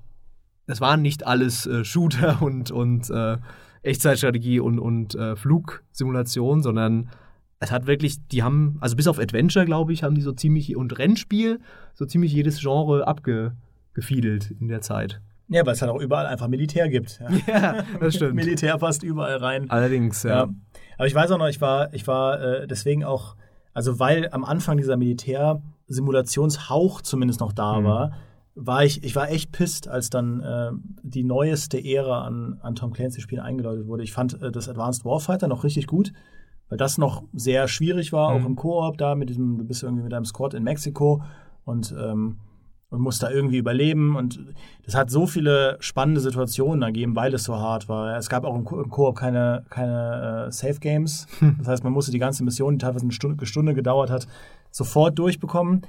[0.67, 3.37] das waren nicht alles äh, Shooter und, und äh,
[3.83, 7.11] Echtzeitstrategie und, und äh, Flugsimulation, sondern
[7.61, 10.77] es hat wirklich, die haben, also bis auf Adventure, glaube ich, haben die so ziemlich,
[10.77, 11.61] und Rennspiel,
[11.95, 15.21] so ziemlich jedes Genre abgefiedelt in der Zeit.
[15.49, 17.21] Ja, weil es halt auch überall einfach Militär gibt.
[17.21, 18.35] Ja, ja das stimmt.
[18.35, 19.71] Militär passt überall rein.
[19.71, 20.45] Allerdings, ja.
[20.45, 20.49] ja.
[20.99, 23.37] Aber ich weiß auch noch, ich war, ich war äh, deswegen auch,
[23.73, 27.85] also weil am Anfang dieser Militär-Simulationshauch zumindest noch da mhm.
[27.85, 28.13] war,
[28.55, 32.93] war ich, ich war echt pisst, als dann äh, die neueste Ära an, an Tom
[32.93, 34.03] Clancy-Spielen eingeläutet wurde.
[34.03, 36.13] Ich fand äh, das Advanced Warfighter noch richtig gut,
[36.69, 38.43] weil das noch sehr schwierig war, mhm.
[38.43, 41.23] auch im Koop da mit diesem, du bist irgendwie mit deinem Squad in Mexiko
[41.65, 42.39] und ähm,
[42.91, 44.17] und muss da irgendwie überleben.
[44.17, 44.41] Und
[44.85, 48.17] das hat so viele spannende Situationen ergeben, weil es so hart war.
[48.17, 51.27] Es gab auch im, Ko im Koop keine, keine äh, Safe Games.
[51.41, 51.57] Hm.
[51.59, 54.27] Das heißt, man musste die ganze Mission, die teilweise eine Stunde, Stunde gedauert hat,
[54.71, 55.83] sofort durchbekommen.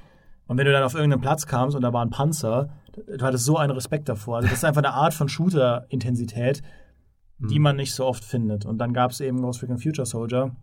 [0.46, 3.44] Und wenn du dann auf irgendeinen Platz kamst und da war ein Panzer, du hattest
[3.44, 4.36] so einen Respekt davor.
[4.36, 6.62] Also das ist einfach eine Art von Shooter-Intensität,
[7.38, 7.62] die hm.
[7.62, 8.66] man nicht so oft findet.
[8.66, 10.54] Und dann gab es eben Ghost Recon Future Soldier,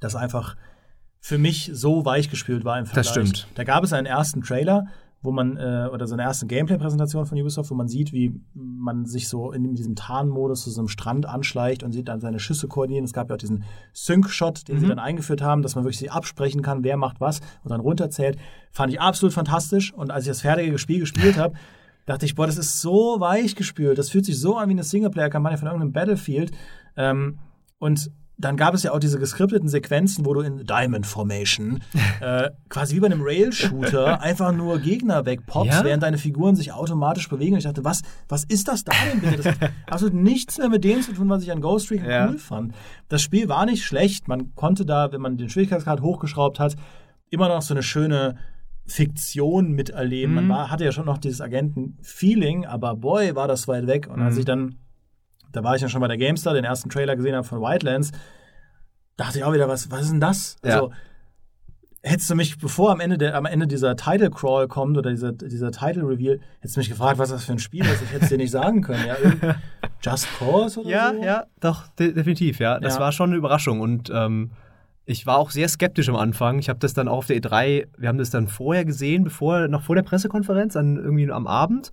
[0.00, 0.56] das einfach
[1.20, 3.06] für mich so weichgespült war im Vergleich.
[3.06, 3.46] Das stimmt.
[3.54, 4.86] Da gab es einen ersten Trailer,
[5.22, 9.06] wo man, äh, oder so eine erste Gameplay-Präsentation von Ubisoft, wo man sieht, wie man
[9.06, 12.66] sich so in diesem Tarnmodus zu so einem Strand anschleicht und sieht dann seine Schüsse
[12.66, 13.04] koordinieren.
[13.04, 14.80] Es gab ja auch diesen Sync-Shot, den mhm.
[14.80, 17.80] sie dann eingeführt haben, dass man wirklich sich absprechen kann, wer macht was und dann
[17.80, 18.36] runterzählt.
[18.72, 19.94] Fand ich absolut fantastisch.
[19.94, 21.54] Und als ich das fertige Spiel gespielt habe,
[22.06, 23.98] dachte ich, boah, das ist so weich gespült.
[23.98, 26.50] Das fühlt sich so an wie eine Singleplayer-Kampagne von irgendeinem Battlefield.
[26.96, 27.38] Ähm,
[27.78, 28.10] und
[28.44, 31.80] dann gab es ja auch diese geskripteten Sequenzen, wo du in Diamond Formation
[32.20, 35.84] äh, quasi wie bei einem Rail-Shooter einfach nur Gegner wegpoppst, Ja?
[35.84, 37.52] während deine Figuren sich automatisch bewegen.
[37.54, 39.36] Und ich dachte, was, was ist das da denn bitte?
[39.36, 42.28] Das hat absolut nichts mehr mit dem zu tun, was ich an Ghost Recon Ja.
[42.28, 42.74] cool fand.
[43.08, 44.28] Das Spiel war nicht schlecht.
[44.28, 46.76] Man konnte da, wenn man den Schwierigkeitsgrad hochgeschraubt hat,
[47.30, 48.36] immer noch so eine schöne
[48.86, 50.34] Fiktion miterleben.
[50.34, 50.48] Man Mhm.
[50.50, 54.08] war, hatte ja schon noch dieses Agenten-Feeling, aber boy, war das weit weg.
[54.12, 54.38] Und als Mhm.
[54.40, 54.74] ich dann,
[55.52, 58.10] da war ich ja schon bei der GameStar, den ersten Trailer gesehen habe von Wildlands,
[59.16, 60.56] dachte ich auch wieder, was, was ist denn das?
[60.64, 60.74] Ja.
[60.74, 60.92] Also,
[62.02, 65.32] hättest du mich, bevor am Ende, der, am Ende dieser Title Crawl kommt oder dieser,
[65.32, 68.02] dieser Title Reveal, hättest du mich gefragt, was das für ein Spiel ist.
[68.02, 69.04] Ich hätte es dir nicht sagen können.
[69.06, 69.54] Ja,
[70.02, 71.22] Just Cause oder Ja, so?
[71.22, 72.80] ja, doch, de definitiv, ja.
[72.80, 73.00] Das Ja.
[73.00, 74.50] war schon eine Überraschung und ähm,
[75.04, 76.58] ich war auch sehr skeptisch am Anfang.
[76.58, 79.68] Ich habe das dann auch auf der E3, wir haben das dann vorher gesehen, bevor,
[79.68, 81.92] noch vor der Pressekonferenz, an, irgendwie am Abend.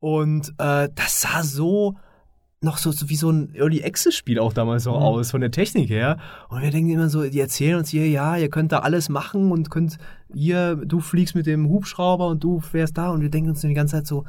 [0.00, 1.94] Und äh, das sah so
[2.60, 4.96] noch so, so wie so ein Early Access Spiel auch damals so Mhm.
[4.96, 6.18] aus, von der Technik her.
[6.48, 9.52] Und wir denken immer so, die erzählen uns hier, ja, ihr könnt da alles machen
[9.52, 9.98] und könnt,
[10.34, 13.74] ihr, du fliegst mit dem Hubschrauber und du fährst da und wir denken uns die
[13.74, 14.24] ganze Zeit so,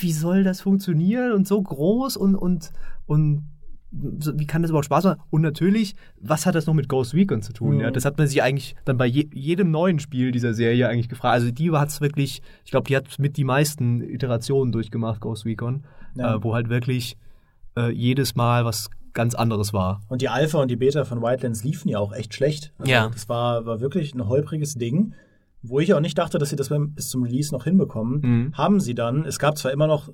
[0.00, 2.72] wie soll das funktionieren und so groß und, und,
[3.06, 3.44] und
[3.92, 5.20] wie kann das überhaupt Spaß machen?
[5.30, 7.76] Und natürlich, was hat das noch mit Ghost Recon zu tun?
[7.76, 7.80] Mhm.
[7.80, 11.08] Ja, das hat man sich eigentlich dann bei je, jedem neuen Spiel dieser Serie eigentlich
[11.08, 11.34] gefragt.
[11.34, 15.44] Also die hat es wirklich, ich glaube, die hat mit die meisten Iterationen durchgemacht, Ghost
[15.44, 15.84] Recon,
[16.14, 16.34] Ja.
[16.36, 17.16] äh, wo halt wirklich
[17.76, 20.00] äh, jedes Mal was ganz anderes war.
[20.08, 22.72] Und die Alpha und die Beta von Wildlands liefen ja auch echt schlecht.
[22.78, 23.08] Also Ja.
[23.08, 25.14] Das war, war wirklich ein holpriges Ding,
[25.62, 28.20] wo ich auch nicht dachte, dass sie das bis zum Release noch hinbekommen.
[28.22, 28.52] Mhm.
[28.56, 29.24] Haben sie dann.
[29.24, 30.08] Es gab zwar immer noch,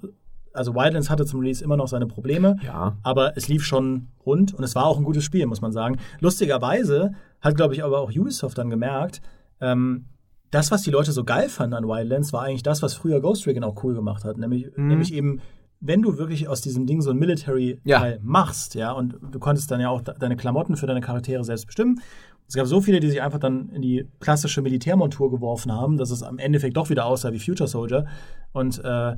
[0.55, 2.97] also Wildlands hatte zum Release immer noch seine Probleme, Ja.
[3.03, 5.99] aber es lief schon rund und es war auch ein gutes Spiel, muss man sagen.
[6.20, 9.20] Lustigerweise hat, glaube ich, aber auch Ubisoft dann gemerkt,
[9.61, 10.07] ähm,
[10.51, 13.47] das, was die Leute so geil fanden an Wildlands, war eigentlich das, was früher Ghost
[13.47, 14.38] Recon auch cool gemacht hat.
[14.38, 14.88] Nämlich, Mhm.
[14.88, 15.40] nämlich eben,
[15.81, 18.18] wenn du wirklich aus diesem Ding so ein Military-Teil Ja.
[18.22, 21.66] machst, ja, und du konntest dann ja auch de- deine Klamotten für deine Charaktere selbst
[21.66, 22.01] bestimmen.
[22.49, 26.11] Es gab so viele, die sich einfach dann in die klassische Militärmontur geworfen haben, dass
[26.11, 28.07] es am Endeffekt doch wieder aussah wie Future Soldier
[28.53, 29.16] und, äh,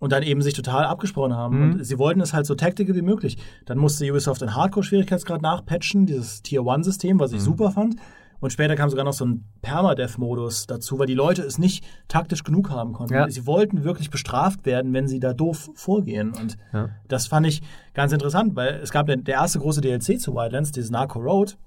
[0.00, 1.56] und dann eben sich total abgesprochen haben.
[1.56, 1.72] Mhm.
[1.74, 3.36] Und sie wollten es halt so tactical wie möglich.
[3.66, 7.96] Dann musste Ubisoft den Hardcore-Schwierigkeitsgrad nachpatchen, dieses Tier-1-System, was ich super fand.
[8.40, 12.42] Und später kam sogar noch so ein Permadeath-Modus dazu, weil die Leute es nicht taktisch
[12.42, 13.14] genug haben konnten.
[13.14, 13.28] Ja.
[13.28, 16.32] Sie wollten wirklich bestraft werden, wenn sie da doof vorgehen.
[16.32, 16.88] Und Ja.
[17.08, 17.60] das fand ich
[17.94, 21.58] ganz interessant, weil es gab den, der erste große DLC zu Wildlands, dieses Narco Road,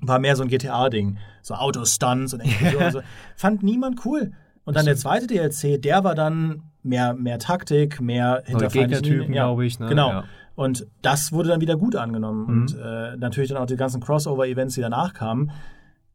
[0.00, 1.18] war mehr so ein GTA-Ding.
[1.42, 2.86] So Autostunts und Explosionen.
[2.86, 3.00] und so.
[3.36, 4.32] Fand niemand cool.
[4.64, 9.18] Und dann der zweite DLC, der war dann mehr, mehr Taktik, mehr hinter feindlichen Gegnertypen,
[9.20, 9.34] Linien.
[9.34, 9.86] Ja, glaube ich, ne?
[9.86, 10.08] Genau.
[10.10, 10.24] Ja.
[10.54, 12.46] Und das wurde dann wieder gut angenommen.
[12.46, 12.60] Mhm.
[12.62, 15.50] Und äh, natürlich dann auch die ganzen Crossover-Events, die danach kamen.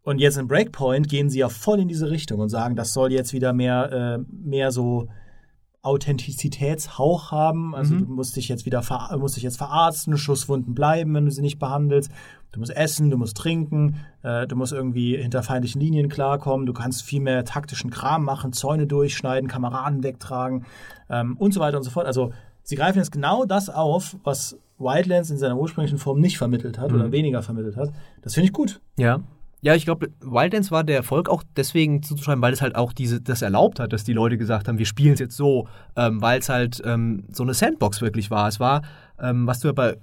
[0.03, 3.11] Und jetzt in Breakpoint gehen sie ja voll in diese Richtung und sagen, das soll
[3.11, 5.07] jetzt wieder mehr, äh, mehr so
[5.81, 7.73] Authentizitätshauch haben.
[7.75, 7.99] Also Mhm.
[8.07, 11.41] du musst dich jetzt wieder ver musst dich jetzt verarzten, Schusswunden bleiben, wenn du sie
[11.41, 12.11] nicht behandelst.
[12.51, 16.73] Du musst essen, du musst trinken, äh, du musst irgendwie hinter feindlichen Linien klarkommen, du
[16.73, 20.65] kannst viel mehr taktischen Kram machen, Zäune durchschneiden, Kameraden wegtragen
[21.09, 22.07] ähm, und so weiter und so fort.
[22.07, 22.31] Also
[22.63, 26.91] sie greifen jetzt genau das auf, was Wildlands in seiner ursprünglichen Form nicht vermittelt hat
[26.93, 27.91] oder weniger vermittelt hat.
[28.21, 28.81] Das finde ich gut.
[28.97, 29.19] Ja.
[29.61, 33.19] Ja, ich glaube, Wildlands war der Erfolg auch deswegen zuzuschreiben, weil es halt auch diese,
[33.19, 36.39] das erlaubt hat, dass die Leute gesagt haben, wir spielen es jetzt so, ähm, weil
[36.39, 38.47] es halt ähm, so eine Sandbox wirklich war.
[38.47, 38.83] Es war,
[39.19, 39.97] ähm, was du ja bei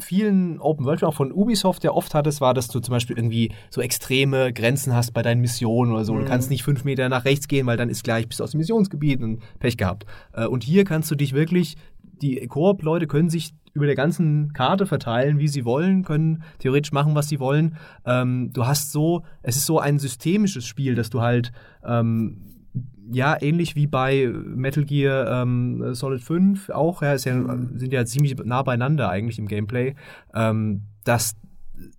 [0.00, 3.52] vielen Open World auch von Ubisoft ja oft hattest, war, dass du zum Beispiel irgendwie
[3.70, 6.16] so extreme Grenzen hast bei deinen Missionen oder so.
[6.16, 8.52] Du kannst nicht fünf Meter nach rechts gehen, weil dann ist gleich bist du aus
[8.52, 10.06] dem Missionsgebiet und Pech gehabt.
[10.32, 11.76] Äh, und hier kannst du dich wirklich,
[12.22, 17.14] die Koop-Leute können sich über der ganzen Karte verteilen, wie sie wollen, können theoretisch machen,
[17.14, 17.76] was sie wollen.
[18.04, 21.52] Ähm, du hast so, es ist so ein systemisches Spiel, dass du halt
[21.84, 22.50] ähm,
[23.12, 28.36] ja, ähnlich wie bei Metal Gear ähm, Solid 5 auch, ja, ja, sind ja ziemlich
[28.44, 29.94] nah beieinander eigentlich im Gameplay,
[30.34, 31.34] ähm, dass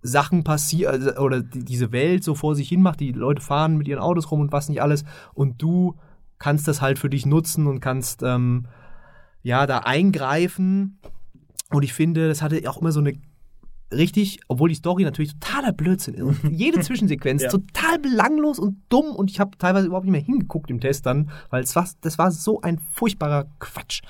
[0.00, 3.88] Sachen passieren oder die, diese Welt so vor sich hin macht, die Leute fahren mit
[3.88, 5.04] ihren Autos rum und was nicht alles
[5.34, 5.96] und du
[6.38, 8.66] kannst das halt für dich nutzen und kannst ähm,
[9.42, 10.98] ja da eingreifen
[11.70, 13.14] und ich finde, das hatte auch immer so eine
[13.92, 16.22] richtig, obwohl die Story natürlich totaler Blödsinn ist.
[16.22, 17.50] Und jede Zwischensequenz Ja.
[17.50, 21.30] total belanglos und dumm und ich habe teilweise überhaupt nicht mehr hingeguckt im Test dann,
[21.50, 24.00] weil es war, das war so ein furchtbarer Quatsch.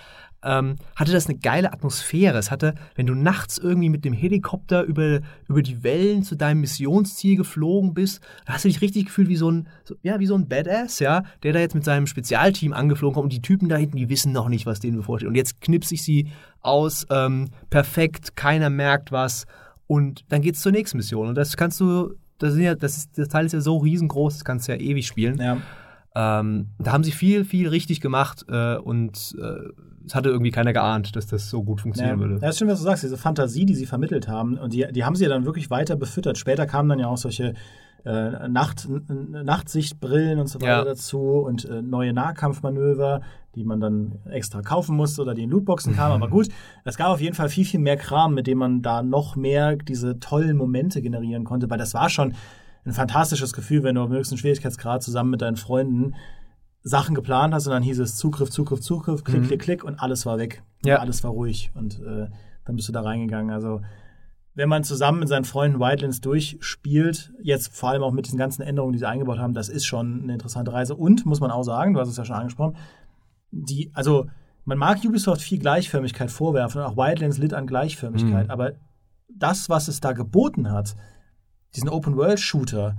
[0.45, 2.39] Ähm, hatte das eine geile Atmosphäre.
[2.39, 6.61] Es hatte, wenn du nachts irgendwie mit dem Helikopter über, über die Wellen zu deinem
[6.63, 10.27] Missionsziel geflogen bist, da hast du dich richtig gefühlt wie so ein, so, ja, wie
[10.27, 13.69] so ein Badass, ja, der da jetzt mit seinem Spezialteam angeflogen kommt und die Typen
[13.69, 15.29] da hinten, die wissen noch nicht, was denen bevorsteht.
[15.29, 16.31] Und jetzt knipse ich sie
[16.61, 19.47] aus, ähm, perfekt, keiner merkt was
[19.87, 21.29] und dann geht's zur nächsten Mission.
[21.29, 24.45] Und das kannst du, das, ja, das, ist, das Teil ist ja so riesengroß, das
[24.45, 25.39] kannst du ja ewig spielen.
[25.39, 25.59] Ja.
[26.15, 29.71] Ähm, da haben sie viel, viel richtig gemacht äh, und äh,
[30.07, 32.39] es hatte irgendwie keiner geahnt, dass das so gut funktionieren ja, würde.
[32.39, 34.59] Das ist schön, was du sagst, diese Fantasie, die sie vermittelt haben.
[34.59, 36.39] Und die, die haben sie ja dann wirklich weiter befüttert.
[36.39, 37.55] Später kamen dann ja auch solche
[38.05, 40.85] äh, Nacht, Nachtsichtbrillen und so weiter ja.
[40.85, 43.21] dazu und äh, neue Nahkampfmanöver,
[43.55, 46.15] die man dann extra kaufen musste oder die in Lootboxen kamen.
[46.15, 46.49] Aber gut,
[46.85, 49.77] es gab auf jeden Fall viel, viel mehr Kram, mit dem man da noch mehr
[49.77, 52.35] diese tollen Momente generieren konnte, weil das war schon
[52.85, 56.15] ein fantastisches Gefühl, wenn du auf dem höchsten Schwierigkeitsgrad zusammen mit deinen Freunden
[56.83, 59.47] Sachen geplant hast und dann hieß es Zugriff, Zugriff, Zugriff, Klick, mhm.
[59.47, 60.63] Klick, Klick und alles war weg.
[60.85, 60.97] Ja.
[60.97, 62.29] Alles war ruhig und äh,
[62.65, 63.53] dann bist du da reingegangen.
[63.53, 63.81] Also
[64.55, 68.63] wenn man zusammen mit seinen Freunden Wildlands durchspielt, jetzt vor allem auch mit diesen ganzen
[68.63, 70.95] Änderungen, die sie eingebaut haben, das ist schon eine interessante Reise.
[70.95, 72.77] Und, muss man auch sagen, du hast es ja schon angesprochen,
[73.51, 74.27] die, also
[74.65, 78.51] man mag Ubisoft viel Gleichförmigkeit vorwerfen und auch Wildlands litt an Gleichförmigkeit, mhm.
[78.51, 78.73] aber
[79.29, 80.95] das, was es da geboten hat,
[81.75, 82.97] diesen Open-World-Shooter,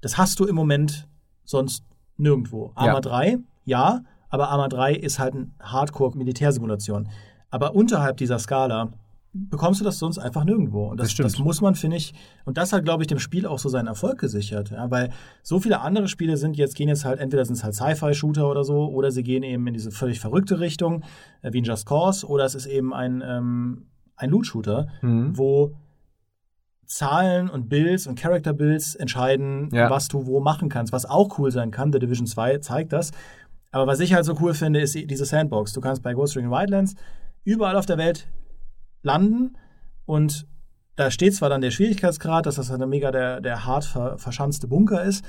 [0.00, 1.08] das hast du im Moment
[1.44, 1.84] sonst
[2.22, 2.72] nirgendwo.
[2.74, 3.00] Arma ja.
[3.00, 4.00] 3, ja,
[4.30, 7.08] aber Arma 3 ist halt eine Hardcore-Militärsimulation.
[7.50, 8.92] Aber unterhalb dieser Skala
[9.34, 10.88] bekommst du das sonst einfach nirgendwo.
[10.88, 12.14] Und das, das, das muss man, finde ich,
[12.44, 14.70] und das hat, glaube ich, dem Spiel auch so seinen Erfolg gesichert.
[14.70, 15.10] Ja, weil
[15.42, 18.64] so viele andere Spiele sind jetzt, gehen jetzt halt, entweder sind es halt Sci-Fi-Shooter oder
[18.64, 21.02] so, oder sie gehen eben in diese völlig verrückte Richtung,
[21.40, 25.36] äh, wie in Just Cause, oder es ist eben ein, ähm, ein Loot-Shooter, mhm.
[25.36, 25.74] wo
[26.92, 29.88] Zahlen und Builds und Character Builds entscheiden, ja.
[29.88, 31.92] was du wo machen kannst, was auch cool sein kann.
[31.92, 33.12] The Division 2 zeigt das.
[33.70, 35.72] Aber was ich halt so cool finde, ist diese Sandbox.
[35.72, 36.94] Du kannst bei Ghost Ring Wildlands
[37.44, 38.28] überall auf der Welt
[39.02, 39.56] landen
[40.04, 40.46] und
[40.96, 44.68] da steht zwar dann der Schwierigkeitsgrad, dass das halt mega der, der hart ver, verschanzte
[44.68, 45.24] Bunker ist,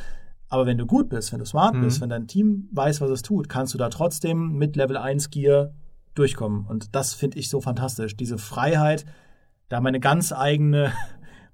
[0.50, 1.82] aber wenn du gut bist, wenn du smart mhm.
[1.82, 5.30] bist, wenn dein Team weiß, was es tut, kannst du da trotzdem mit Level 1
[5.30, 5.72] Gear
[6.14, 6.68] durchkommen.
[6.68, 8.16] Und das finde ich so fantastisch.
[8.18, 9.06] Diese Freiheit,
[9.70, 10.92] da meine ganz eigene,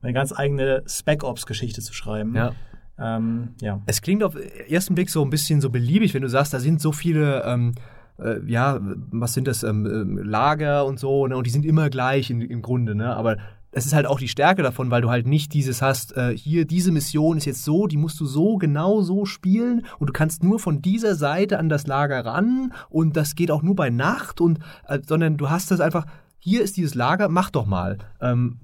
[0.01, 2.35] meine ganz eigene Spec-Ops-Geschichte zu schreiben.
[2.35, 2.53] Ja.
[2.97, 3.81] Ähm, ja.
[3.85, 6.59] Es klingt auf den ersten Blick so ein bisschen so beliebig, wenn du sagst, da
[6.59, 7.73] sind so viele ähm,
[8.21, 11.37] äh, ja, was sind das, ähm, ähm, Lager und so, ne?
[11.37, 13.15] und die sind immer gleich in, im Grunde, ne?
[13.15, 13.37] aber
[13.71, 16.65] es ist halt auch die Stärke davon, weil du halt nicht dieses hast, äh, hier,
[16.65, 20.43] diese Mission ist jetzt so, die musst du so genau so spielen und du kannst
[20.43, 24.41] nur von dieser Seite an das Lager ran und das geht auch nur bei Nacht
[24.41, 26.05] und, äh, sondern du hast das einfach,
[26.39, 27.99] hier ist dieses Lager, mach doch mal.
[28.21, 28.59] Ähm,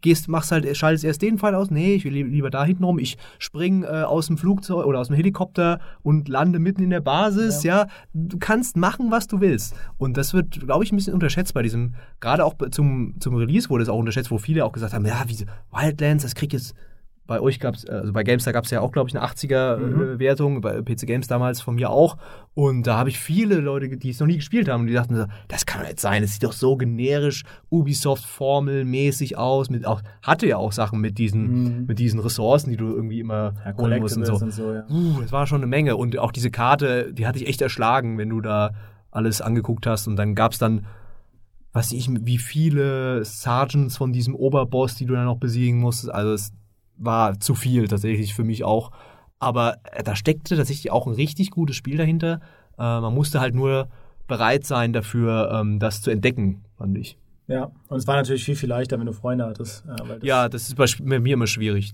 [0.00, 2.98] gehst, machst halt, schaltest erst den Pfeil aus, nee, ich will lieber da hinten rum,
[2.98, 7.00] ich spring äh, aus dem Flugzeug oder aus dem Helikopter und lande mitten in der
[7.00, 7.82] Basis, ja.
[7.82, 7.86] ja.
[8.12, 9.74] Du kannst machen, was du willst.
[9.98, 13.70] Und das wird, glaube ich, ein bisschen unterschätzt bei diesem, gerade auch zum, zum Release
[13.70, 16.74] wurde es auch unterschätzt, wo viele auch gesagt haben, ja, wie Wildlands, das kriegt jetzt
[17.26, 20.54] bei euch gab es, also bei GameStar gab es ja auch, glaube ich, eine 80er-Wertung,
[20.54, 20.60] mhm.
[20.60, 22.16] bei PC Games damals von mir auch.
[22.54, 25.16] Und da habe ich viele Leute, die es noch nie gespielt haben, und die dachten
[25.16, 29.70] so, das kann doch nicht sein, es sieht doch so generisch Ubisoft-Formelmäßig aus.
[29.70, 31.86] Mit auch, hatte ja auch Sachen mit diesen, mhm.
[31.86, 34.34] mit diesen Ressourcen, die du irgendwie immer ja, holen musst und so.
[34.34, 34.86] Und so ja.
[34.88, 35.96] uh, das war schon eine Menge.
[35.96, 38.72] Und auch diese Karte, die hatte ich echt erschlagen, wenn du da
[39.10, 40.06] alles angeguckt hast.
[40.06, 40.86] Und dann gab es dann
[41.76, 46.10] weiß ich, wie viele Sergeants von diesem Oberboss, die du dann noch besiegen musstest.
[46.10, 46.52] Also es
[46.98, 48.90] war zu viel tatsächlich für mich auch.
[49.38, 52.40] Aber äh, da steckte tatsächlich auch ein richtig gutes Spiel dahinter.
[52.78, 53.88] Äh, man musste halt nur
[54.26, 57.18] bereit sein dafür, ähm, das zu entdecken, fand ich.
[57.48, 59.84] Ja, und es war natürlich viel, viel leichter, wenn du Freunde hattest.
[59.86, 61.92] Ja, das, ja, das ist bei mir immer schwierig.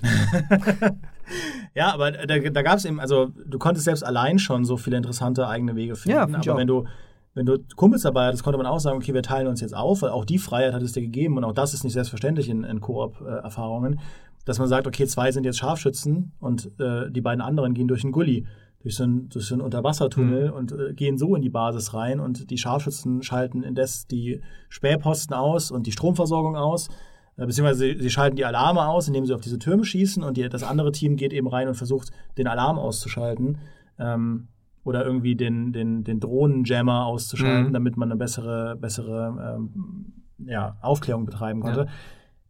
[1.74, 4.96] ja, aber da, da gab es eben, also du konntest selbst allein schon so viele
[4.96, 6.16] interessante eigene Wege finden.
[6.16, 6.22] Ja,
[6.53, 6.86] aber wenn du
[7.34, 10.03] wenn du Kumpels dabei hattest, konnte man auch sagen, okay, wir teilen uns jetzt auf,
[10.03, 12.62] weil auch die Freiheit hat es dir gegeben und auch das ist nicht selbstverständlich in,
[12.62, 14.00] in Koop-Erfahrungen
[14.45, 18.03] dass man sagt, okay, zwei sind jetzt Scharfschützen und äh, die beiden anderen gehen durch
[18.03, 18.47] einen Gully,
[18.80, 20.57] durch so einen, durch so einen Unterwassertunnel mhm.
[20.57, 25.34] und äh, gehen so in die Basis rein und die Scharfschützen schalten indes die Spähposten
[25.34, 26.88] aus und die Stromversorgung aus,
[27.36, 30.36] äh, beziehungsweise sie, sie, schalten die Alarme aus, indem sie auf diese Türme schießen und
[30.36, 33.59] die, das andere Team geht eben rein und versucht, den Alarm auszuschalten.
[33.99, 34.49] Ähm,
[34.84, 37.72] oder irgendwie den, den, den Drohnenjammer auszuschalten, mhm.
[37.72, 40.12] damit man eine bessere, bessere ähm,
[40.45, 41.82] ja, Aufklärung betreiben konnte.
[41.82, 41.93] Ja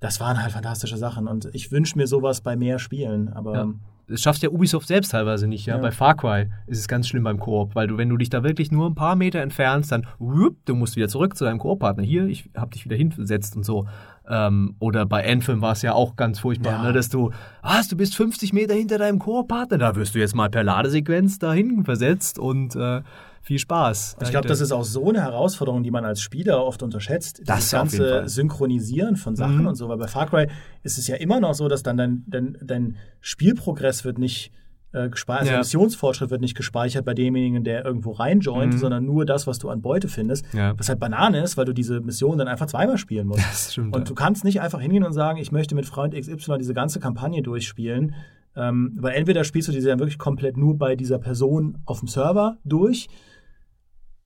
[0.02, 3.54] das waren halt fantastische Sachen und ich wünsche mir sowas bei mehr Spielen, aber.
[3.54, 3.68] Ja.
[4.08, 5.76] Das schaffst ja Ubisoft selbst teilweise nicht, ja?
[5.76, 5.80] ja.
[5.80, 8.42] Bei Far Cry ist es ganz schlimm beim Koop, weil du, wenn du dich da
[8.42, 12.02] wirklich nur ein paar Meter entfernst, dann whoop, du musst wieder zurück zu deinem Koop-Partner.
[12.02, 13.86] Hier, ich hab dich wieder hinversetzt und so.
[14.28, 16.82] Ähm, oder bei Anthem war es ja auch ganz furchtbar, ja.
[16.82, 17.30] ne, dass du,
[17.62, 21.38] was, du bist 50 Meter hinter deinem Koop-Partner, da wirst du jetzt mal per Ladesequenz
[21.38, 23.02] dahin versetzt und äh,
[23.42, 24.16] viel Spaß.
[24.22, 27.42] Ich glaube, das ist auch so eine Herausforderung, die man als Spieler oft unterschätzt.
[27.44, 29.66] Das, ganze Synchronisieren von Sachen mhm.
[29.66, 29.88] und so.
[29.88, 30.46] Weil bei Far Cry
[30.84, 34.52] ist es ja immer noch so, dass dann dein, dein, dein Spielprogress wird nicht
[34.92, 35.58] äh, gespeichert, also ja.
[35.58, 38.78] Missionsfortschritt wird nicht gespeichert bei demjenigen, der irgendwo reinjoint, mhm.
[38.78, 40.44] sondern nur das, was du an Beute findest.
[40.52, 40.78] Ja.
[40.78, 43.42] Was halt Banane ist, weil du diese Mission dann einfach zweimal spielen musst.
[43.52, 46.58] Das stimmt, und du kannst nicht einfach hingehen und sagen, ich möchte mit Freund XY
[46.58, 48.14] diese ganze Kampagne durchspielen
[48.54, 52.08] Ähm, weil entweder spielst du diese dann wirklich komplett nur bei dieser Person auf dem
[52.08, 53.08] Server durch,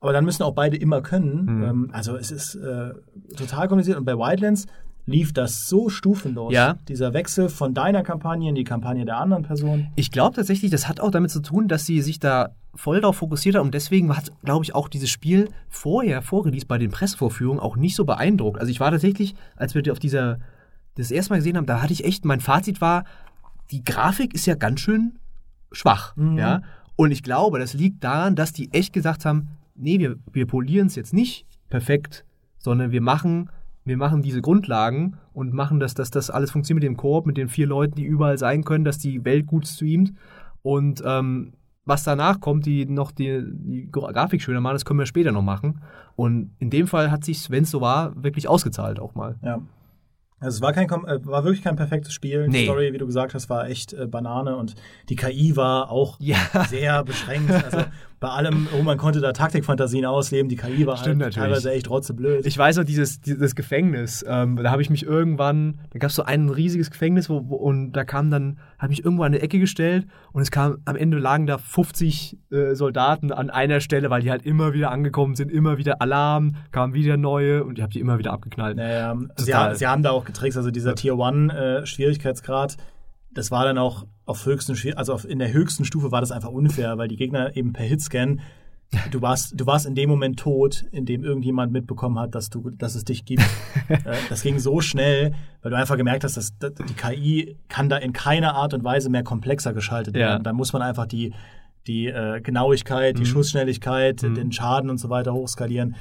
[0.00, 1.44] aber dann müssen auch beide immer können.
[1.44, 1.62] Mhm.
[1.64, 2.94] Ähm, also es ist äh,
[3.36, 3.96] total kompliziert.
[3.98, 4.66] Und bei Wildlands
[5.06, 6.52] lief das so stufenlos.
[6.52, 6.76] Ja.
[6.88, 9.88] Dieser Wechsel von deiner Kampagne in die Kampagne der anderen Person.
[9.96, 13.16] Ich glaube tatsächlich, das hat auch damit zu tun, dass sie sich da voll darauf
[13.16, 16.90] fokussiert haben und deswegen hat, glaube ich, auch dieses Spiel vorher, vor Release bei den
[16.90, 18.58] Pressevorführungen auch nicht so beeindruckt.
[18.60, 20.38] Also ich war tatsächlich, als wir auf dieser
[20.96, 23.04] das erste Mal gesehen haben, da hatte ich echt, mein Fazit war,
[23.70, 25.18] die Grafik ist ja ganz schön
[25.72, 26.36] schwach, Mhm.
[26.38, 26.62] ja.
[26.96, 30.86] Und ich glaube, das liegt daran, dass die echt gesagt haben, nee, wir, wir polieren
[30.88, 32.24] es jetzt nicht perfekt,
[32.58, 33.50] sondern wir machen,
[33.84, 37.36] wir machen diese Grundlagen und machen, dass, dass das alles funktioniert mit dem Koop, mit
[37.36, 40.12] den vier Leuten, die überall sein können, dass die Welt gut streamt
[40.62, 41.52] und ähm,
[41.84, 45.42] was danach kommt, die noch die, die Grafik schöner machen, das können wir später noch
[45.42, 45.82] machen.
[46.16, 49.36] Und in dem Fall hat sich, wenn es so war, wirklich ausgezahlt auch mal.
[49.44, 49.60] Ja.
[50.40, 52.46] Also es war, kein, äh, war wirklich kein perfektes Spiel.
[52.46, 52.64] Die Nee.
[52.64, 54.74] Story, wie du gesagt hast, war echt äh, Banane und
[55.08, 56.36] die KI war auch Ja.
[56.68, 57.52] sehr beschränkt.
[57.52, 57.78] Also
[58.18, 61.34] bei allem, oh, man konnte da Taktikfantasien ausleben, die KI war Stimmt halt natürlich.
[61.34, 62.46] teilweise echt rotzeblöd.
[62.46, 66.16] Ich weiß noch, dieses, dieses Gefängnis, ähm, da habe ich mich irgendwann, da gab es
[66.16, 69.32] so ein riesiges Gefängnis wo, wo, und da kam dann, habe ich mich irgendwo an
[69.32, 73.80] eine Ecke gestellt und es kam, am Ende lagen da 50 äh, Soldaten an einer
[73.80, 77.76] Stelle, weil die halt immer wieder angekommen sind, immer wieder Alarm, kamen wieder neue und
[77.76, 78.78] ich habe die immer wieder abgeknallt.
[78.78, 80.56] Naja, sie, haben, sie haben da auch getrickst.
[80.56, 82.76] Also dieser Tier 1 äh, Schwierigkeitsgrad,
[83.36, 86.50] das war dann auch auf höchsten, also auf, in der höchsten Stufe war das einfach
[86.50, 88.40] unfair, weil die Gegner eben per Hitscan,
[89.10, 92.70] du warst, du warst in dem Moment tot, in dem irgendjemand mitbekommen hat, dass du,
[92.70, 93.42] dass es dich gibt.
[93.88, 95.32] äh, das ging so schnell,
[95.62, 98.82] weil du einfach gemerkt hast, dass, dass die KI kann da in keiner Art und
[98.84, 100.28] Weise mehr komplexer geschaltet Ja.
[100.28, 100.44] werden.
[100.44, 101.32] Da muss man einfach die,
[101.86, 103.26] die äh, Genauigkeit, die Mhm.
[103.26, 105.94] Schussschnelligkeit, den Schaden und so weiter hochskalieren.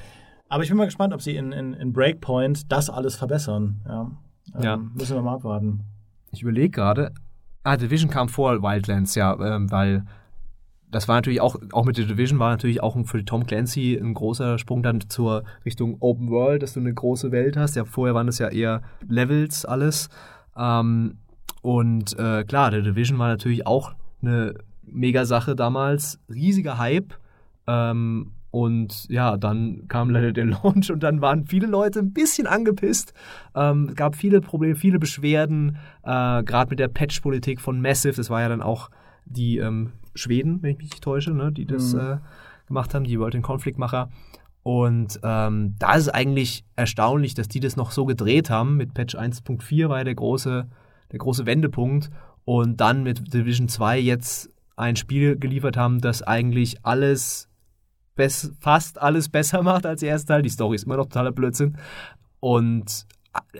[0.47, 3.81] Aber ich bin mal gespannt, ob sie in, in, in Breakpoint das alles verbessern.
[3.88, 4.11] Ja.
[4.55, 4.77] Ähm, Ja.
[4.77, 5.81] Müssen wir mal abwarten.
[6.31, 7.11] Ich überlege gerade.
[7.66, 10.05] Ah, Division kam vor Wildlands, ja, ähm, weil
[10.91, 14.13] das war natürlich auch, auch mit der Division war natürlich auch für Tom Clancy ein
[14.13, 17.76] großer Sprung dann zur Richtung Open World, dass du eine große Welt hast.
[17.76, 20.09] Ja, vorher waren das ja eher Levels alles.
[20.55, 21.18] Ähm,
[21.63, 24.53] und äh, klar, der Division war natürlich auch eine
[24.84, 27.16] Mega-Sache damals, riesiger Hype.
[27.66, 32.47] Ähm, und ja, dann kam leider der Launch und dann waren viele Leute ein bisschen
[32.47, 33.14] angepisst.
[33.53, 38.16] Ähm, es gab viele Probleme, viele Beschwerden, äh, gerade mit der Patch-Politik von Massive.
[38.16, 38.89] Das war ja dann auch
[39.26, 41.99] die ähm, Schweden, wenn ich mich nicht täusche, ne, die das Mhm.
[41.99, 42.18] äh,
[42.68, 44.08] gemacht haben, die World in Conflict-Macher.
[44.64, 48.78] Und ähm, da ist es eigentlich erstaunlich, dass die das noch so gedreht haben.
[48.78, 50.66] Mit Patch 1.4 war ja der große,
[51.12, 52.10] der große Wendepunkt.
[52.45, 57.49] Und dann mit Division 2 jetzt ein Spiel geliefert haben, das eigentlich alles,
[58.59, 60.41] fast alles besser macht als der erste Teil.
[60.41, 61.78] Die Story ist immer noch totaler Blödsinn.
[62.39, 63.05] Und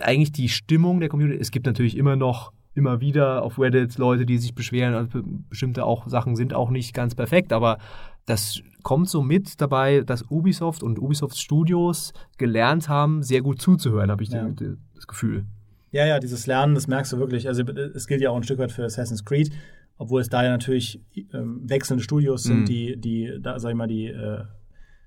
[0.00, 4.26] eigentlich die Stimmung der Community, es gibt natürlich immer noch immer wieder auf Reddit Leute,
[4.26, 7.78] die sich beschweren, also be- bestimmte auch Sachen sind auch nicht ganz perfekt, aber
[8.26, 14.10] das kommt so mit dabei, dass Ubisoft und Ubisoft Studios gelernt haben, sehr gut zuzuhören,
[14.10, 14.46] habe ich Ja.
[14.94, 15.46] das Gefühl.
[15.90, 17.48] Ja, ja, dieses Lernen, das merkst du wirklich.
[17.48, 19.50] Also es gilt ja auch ein Stück weit für Assassin's Creed,
[19.98, 21.00] obwohl es da ja natürlich
[21.32, 22.64] ähm, wechselnde Studios sind, Mhm.
[22.66, 24.44] die, die, da sag ich mal, die äh,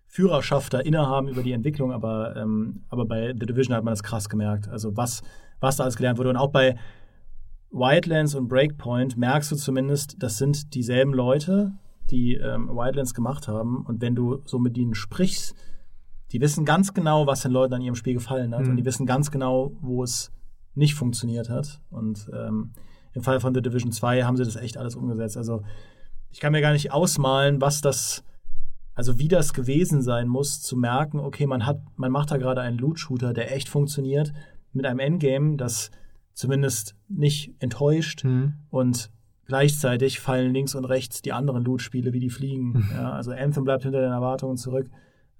[0.07, 4.01] Führerschaft da innehaben über die Entwicklung, aber, ähm, aber bei The Division hat man das
[4.01, 4.67] krass gemerkt.
[4.67, 5.21] Also was,
[5.59, 6.29] was da alles gelernt wurde.
[6.29, 6.75] Und auch bei
[7.71, 11.73] Wildlands und Breakpoint merkst du zumindest, das sind dieselben Leute,
[12.09, 13.85] die ähm, Wildlands gemacht haben.
[13.85, 15.53] Und wenn du so mit ihnen sprichst,
[16.31, 18.63] die wissen ganz genau, was den Leuten an ihrem Spiel gefallen hat.
[18.63, 18.71] Mhm.
[18.71, 20.31] Und die wissen ganz genau, wo es
[20.73, 21.81] nicht funktioniert hat.
[21.91, 22.71] Und ähm,
[23.13, 25.37] im Fall von The Division 2 haben sie das echt alles umgesetzt.
[25.37, 25.63] Also
[26.31, 28.23] ich kann mir gar nicht ausmalen, was das,
[28.93, 32.61] also wie das gewesen sein muss, zu merken, okay, man hat, man macht da gerade
[32.61, 34.33] einen Loot-Shooter, der echt funktioniert,
[34.71, 35.89] mit einem Endgame, das
[36.33, 38.25] zumindest nicht enttäuscht
[38.69, 39.09] und
[39.45, 42.87] gleichzeitig fallen links und rechts die anderen Loot-Spiele wie die Fliegen.
[42.93, 44.89] ja, also Anthem bleibt hinter den Erwartungen zurück.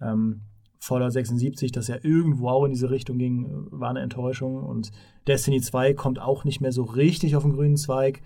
[0.02, 0.42] Ähm,
[0.82, 4.64] Fallout 76, das ja irgendwo auch in diese Richtung ging, äh, war eine Enttäuschung.
[4.64, 4.92] Und
[5.28, 8.22] Destiny 2 kommt auch nicht mehr so richtig auf den grünen Zweig.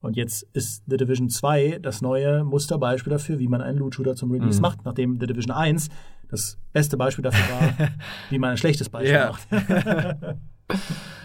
[0.00, 4.32] Und jetzt ist The Division 2 das neue Musterbeispiel dafür, wie man einen Loot-Shooter zum
[4.32, 4.62] Release Mhm.
[4.62, 5.90] macht, nachdem The Division 1
[6.28, 7.88] das beste Beispiel dafür war,
[8.30, 9.30] wie man ein schlechtes Beispiel Ja.
[9.32, 9.46] macht.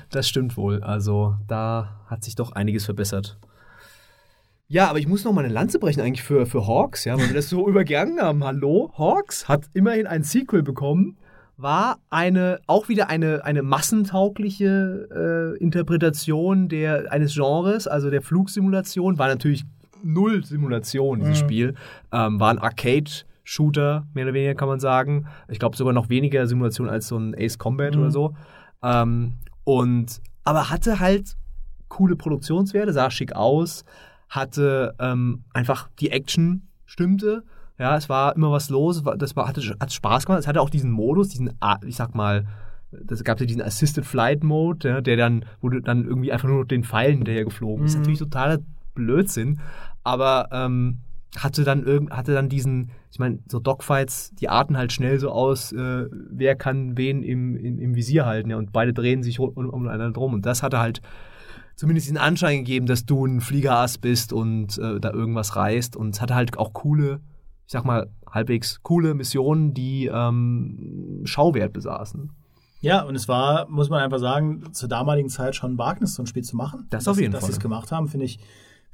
[0.10, 0.82] Das stimmt wohl.
[0.84, 3.38] Also da hat sich doch einiges verbessert.
[4.70, 7.28] Ja, aber ich muss noch mal eine Lanze brechen eigentlich für, für Hawks, ja, weil
[7.28, 8.44] wir das so übergangen haben.
[8.44, 11.18] Hallo, Hawks hat immerhin ein Sequel bekommen,
[11.56, 19.18] war eine auch wieder eine, eine massentaugliche äh, Interpretation der, eines Genres, also der Flugsimulation,
[19.18, 19.64] war natürlich
[20.04, 21.46] null Simulation, dieses Mhm.
[21.46, 21.74] Spiel.
[22.12, 25.28] Ähm, war ein Arcade-Shooter, mehr oder weniger kann man sagen.
[25.48, 28.02] Ich glaube sogar noch weniger Simulation als so ein Ace Combat Mhm.
[28.02, 28.36] oder so.
[28.84, 31.38] Ähm, und aber hatte halt
[31.88, 33.86] coole Produktionswerte, sah schick aus,
[34.30, 37.44] hatte ähm, einfach die Action stimmte.
[37.80, 40.40] Ja, es war immer was los, das war, hatte, hat Spaß gemacht.
[40.40, 41.52] Es hatte auch diesen Modus, diesen,
[41.86, 42.46] ich sag mal,
[42.92, 46.48] das gab ja diesen Assisted Flight Mode, ja, der dann, wo du dann irgendwie einfach
[46.48, 47.82] nur den Pfeilen hinterher geflogen.
[47.82, 47.86] Mhm.
[47.88, 48.60] ist natürlich totaler
[48.96, 49.60] Blödsinn,
[50.04, 51.00] aber ähm,
[51.38, 55.30] hatte dann irgend, hatte dann diesen, ich meine, so Dogfights, die arten halt schnell so
[55.30, 59.40] aus, äh, wer kann wen im, im, im Visier halten, ja, und beide drehen sich
[59.40, 60.34] um, umeinander drum.
[60.34, 61.02] Und das hatte halt
[61.78, 65.96] zumindest den Anschein gegeben, dass du ein Fliegerass bist und äh, da irgendwas reißt.
[65.96, 67.22] Und es hatte halt auch coole,
[67.66, 72.34] ich sag mal, halbwegs coole Missionen, die ähm, Schauwert besaßen.
[72.82, 76.24] Ja, und es war, muss man einfach sagen, zur damaligen Zeit schon ein Wagnis, so
[76.24, 76.86] ein Spiel zu machen.
[76.90, 77.48] Das auf jeden dass Fall.
[77.48, 78.40] Dass sie es gemacht haben, finde ich,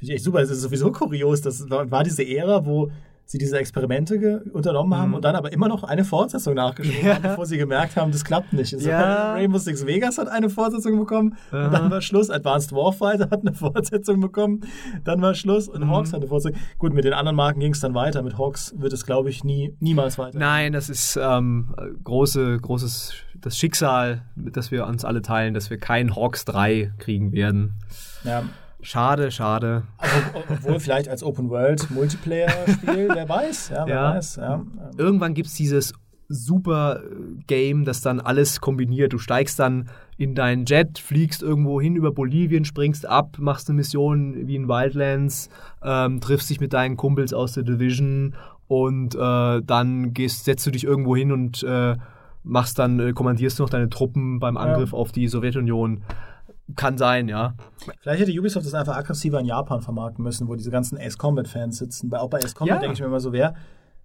[0.04, 0.40] Finde ich echt super.
[0.40, 1.40] Es ist sowieso kurios.
[1.40, 2.92] Das war, war diese Ära, wo
[3.26, 5.16] sie diese Experimente unternommen haben mhm.
[5.16, 7.16] und dann aber immer noch eine Fortsetzung nachgeschoben ja.
[7.16, 8.74] haben, bevor sie gemerkt haben, das klappt nicht.
[8.74, 9.34] Also ja.
[9.36, 11.66] Rainbow Six Vegas hat eine Fortsetzung bekommen Aha.
[11.66, 12.30] und dann war Schluss.
[12.30, 14.62] Advanced Warfighter hat eine Fortsetzung bekommen,
[15.04, 15.90] dann war Schluss und mhm.
[15.90, 16.62] Hawks hat eine Fortsetzung.
[16.78, 18.22] Gut, mit den anderen Marken ging es dann weiter.
[18.22, 20.38] Mit Hawks wird es, glaube ich, nie, niemals weiter.
[20.38, 23.14] Nein, das ist ähm, große, großes
[23.44, 27.76] das Schicksal, das wir uns alle teilen, dass wir kein Hawks 3 kriegen werden.
[28.24, 28.44] Ja,
[28.84, 29.84] Schade, schade.
[29.98, 30.16] Also,
[30.50, 34.16] obwohl vielleicht als Open World Multiplayer-Spiel, wer weiß, ja, wer ja.
[34.16, 34.36] weiß.
[34.36, 34.64] Ja.
[34.98, 35.94] Irgendwann gibt es dieses
[36.28, 39.14] super äh, Game, das dann alles kombiniert.
[39.14, 43.78] Du steigst dann in deinen Jet, fliegst irgendwo hin über Bolivien, springst ab, machst eine
[43.78, 45.50] Mission wie in Wildlands,
[45.84, 48.36] ähm, triffst dich mit deinen Kumpels aus der Division
[48.68, 51.96] und äh, dann gehst, setzt du dich irgendwo hin und äh,
[52.44, 54.98] machst dann, äh, kommandierst du noch deine Truppen beim Angriff ja.
[54.98, 56.04] auf die Sowjetunion.
[56.76, 57.56] Kann sein, ja.
[58.00, 61.78] Vielleicht hätte Ubisoft das einfach aggressiver in Japan vermarkten müssen, wo diese ganzen Ace Combat-Fans
[61.78, 62.14] sitzen.
[62.14, 62.82] Auch bei Ace Combat ja.
[62.82, 63.54] denke ich mir immer so, wer.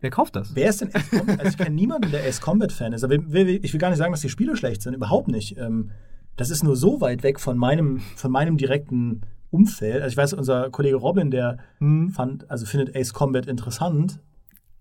[0.00, 0.54] Wer kauft das?
[0.54, 1.38] Wer ist denn Ace Combat?
[1.38, 3.04] Also ich kenne niemanden, der Ace Combat-Fan ist.
[3.04, 4.94] Aber ich will gar nicht sagen, dass die Spiele schlecht sind.
[4.94, 5.56] Überhaupt nicht.
[5.56, 5.90] Ähm,
[6.36, 10.02] das ist nur so weit weg von meinem, von meinem direkten Umfeld.
[10.02, 12.10] Also ich weiß, unser Kollege Robin, der hm.
[12.10, 14.20] fand, also findet Ace Combat interessant,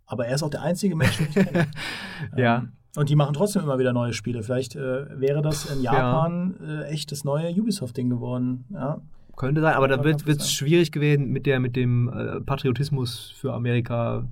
[0.06, 1.68] aber er ist auch der einzige Mensch, den ich kenne.
[2.38, 2.58] ja.
[2.60, 4.42] Ähm, und die machen trotzdem immer wieder neue Spiele.
[4.42, 6.82] Vielleicht äh, wäre das in Japan ja.
[6.82, 8.66] äh, echt das neue Ubisoft-Ding geworden.
[8.70, 9.02] Ja.
[9.36, 13.54] Könnte sein, aber da wird es schwierig gewesen mit, der, mit dem äh, Patriotismus für
[13.54, 14.26] Amerika.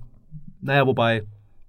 [0.60, 1.22] Naja, wobei.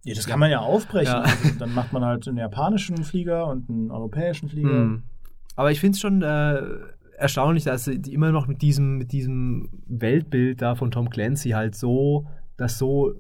[0.04, 1.14] Ja, das kann man ja aufbrechen.
[1.14, 1.22] Ja.
[1.22, 4.70] Also, dann macht man halt einen japanischen Flieger und einen europäischen Flieger.
[4.70, 5.04] Hm.
[5.56, 6.62] Aber ich finde es schon äh,
[7.18, 11.76] erstaunlich, dass die immer noch mit diesem, mit diesem Weltbild da von Tom Clancy halt
[11.76, 12.26] so,
[12.58, 13.14] das so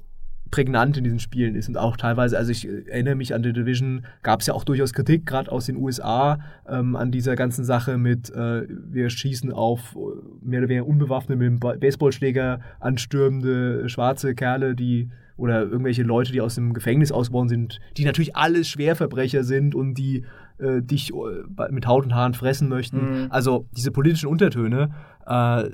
[0.51, 4.05] prägnant in diesen Spielen ist und auch teilweise, also ich erinnere mich an The Division,
[4.23, 7.97] gab es ja auch durchaus Kritik, gerade aus den USA, ähm, an dieser ganzen Sache
[7.97, 14.35] mit, äh, wir schießen auf äh, mehr oder weniger unbewaffnete, mit dem Baseballschläger anstürmende schwarze
[14.35, 19.43] Kerle, die oder irgendwelche Leute, die aus dem Gefängnis ausgebrochen sind, die natürlich alles Schwerverbrecher
[19.43, 20.25] sind und die
[20.57, 23.23] äh, dich äh, mit Haut und Haaren fressen möchten.
[23.23, 23.27] Mhm.
[23.29, 24.89] Also diese politischen Untertöne
[25.27, 25.69] äh,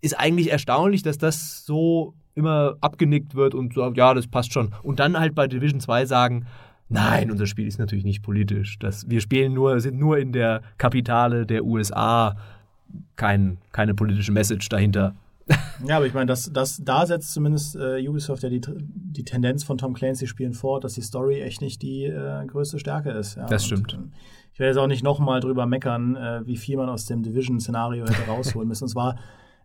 [0.00, 4.70] ist eigentlich erstaunlich, dass das so immer abgenickt wird und sagt, ja, das passt schon.
[4.82, 6.46] Und dann halt bei Division 2 sagen,
[6.88, 8.78] nein, unser Spiel ist natürlich nicht politisch.
[8.78, 12.36] Das, wir spielen nur, sind nur in der Kapitale der USA.
[13.16, 15.14] Kein, keine politische Message dahinter.
[15.86, 19.64] Ja, aber ich meine, das, das, da setzt zumindest äh, Ubisoft ja die, die Tendenz
[19.64, 23.36] von Tom Clancy-Spielen fort, dass die Story echt nicht die äh, größte Stärke ist.
[23.36, 23.46] Ja.
[23.46, 23.94] Das stimmt.
[23.94, 24.16] Und, äh,
[24.52, 28.04] ich werde jetzt auch nicht nochmal drüber meckern, äh, wie viel man aus dem Division-Szenario
[28.06, 28.84] hätte rausholen müssen.
[28.84, 29.16] Und zwar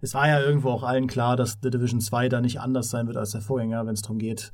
[0.03, 3.07] es war ja irgendwo auch allen klar, dass The Division 2 da nicht anders sein
[3.07, 4.51] wird als der Vorgänger, wenn es darum geht,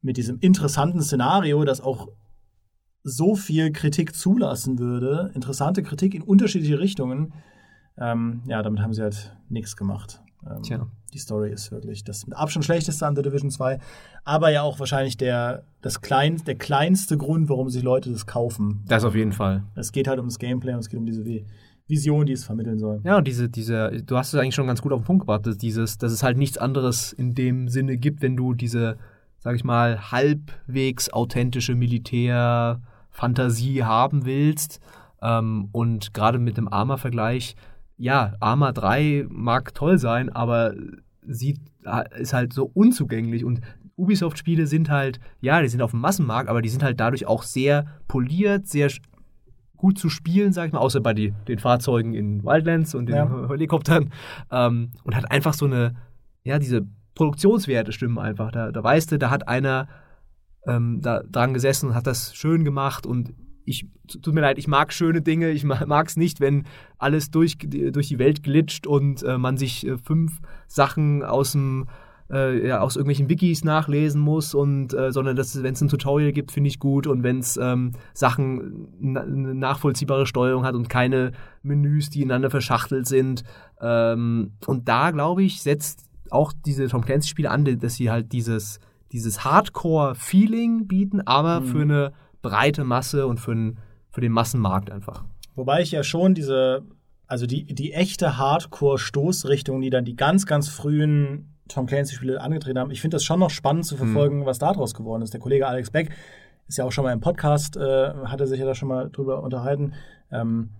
[0.00, 2.06] mit diesem interessanten Szenario, das auch
[3.02, 7.32] so viel Kritik zulassen würde, interessante Kritik in unterschiedliche Richtungen,
[7.98, 10.22] ähm, ja, damit haben sie halt nichts gemacht.
[10.48, 10.86] Ähm, Tja.
[11.12, 13.80] Die Story ist wirklich das mit Abstand schlechteste an The Division 2,
[14.22, 18.84] aber ja auch wahrscheinlich der, das klein, der kleinste Grund, warum sich Leute das kaufen.
[18.86, 19.64] Das auf jeden Fall.
[19.74, 21.24] Es geht halt ums Gameplay und es geht um diese
[21.88, 23.00] Vision, die es vermitteln soll.
[23.04, 25.56] Ja, diese, diese, du hast es eigentlich schon ganz gut auf den Punkt gebracht, dass,
[25.56, 28.96] dieses, dass es halt nichts anderes in dem Sinne gibt, wenn du diese,
[29.38, 34.80] sag ich mal, halbwegs authentische Militärfantasie haben willst.
[35.22, 37.56] Ähm, und gerade mit dem Arma-Vergleich,
[37.96, 40.74] ja, Arma 3 mag toll sein, aber
[41.22, 41.60] sieht,
[42.18, 43.60] ist halt so unzugänglich und
[43.96, 47.42] Ubisoft-Spiele sind halt, ja, die sind auf dem Massenmarkt, aber die sind halt dadurch auch
[47.42, 48.90] sehr poliert, sehr
[49.76, 53.16] gut zu spielen, sag ich mal, außer bei die, den Fahrzeugen in Wildlands und den
[53.16, 53.48] ja.
[53.48, 54.12] Helikoptern.
[54.50, 55.94] Ähm, und hat einfach so eine,
[56.44, 58.52] ja, diese Produktionswerte stimmen einfach.
[58.52, 59.88] Da, da weißt du, da hat einer
[60.66, 63.88] ähm, da dran gesessen und hat das schön gemacht und ich,
[64.22, 66.64] tut mir leid, ich mag schöne Dinge, ich mag es nicht, wenn
[66.98, 71.86] alles durch, durch die Welt glitscht und äh, man sich äh, fünf Sachen aus dem
[72.30, 76.52] äh, ja, aus irgendwelchen Wikis nachlesen muss und äh, sondern wenn es ein Tutorial gibt,
[76.52, 81.32] finde ich gut und wenn es ähm, Sachen na, eine nachvollziehbare Steuerung hat und keine
[81.62, 83.44] Menüs, die ineinander verschachtelt sind.
[83.80, 88.32] Ähm, und da glaube ich setzt auch diese Tom Clancy Spiele an, dass sie halt
[88.32, 88.80] dieses
[89.12, 91.66] dieses Hardcore-Feeling bieten, aber mhm.
[91.66, 92.12] für eine
[92.42, 93.78] breite Masse und für, ein,
[94.10, 95.24] für den Massenmarkt einfach.
[95.54, 96.82] Wobei ich ja schon diese,
[97.26, 102.90] also die, die echte Hardcore-Stoßrichtung, die dann die ganz, ganz frühen Tom Clancy-Spiele angetreten haben,
[102.90, 104.46] ich finde das schon noch spannend zu verfolgen, mhm.
[104.46, 105.32] was daraus geworden ist.
[105.32, 106.10] Der Kollege Alex Beck
[106.68, 109.42] ist ja auch schon mal im Podcast, äh, hatte sich ja da schon mal drüber
[109.42, 109.94] unterhalten.
[110.30, 110.70] Ähm,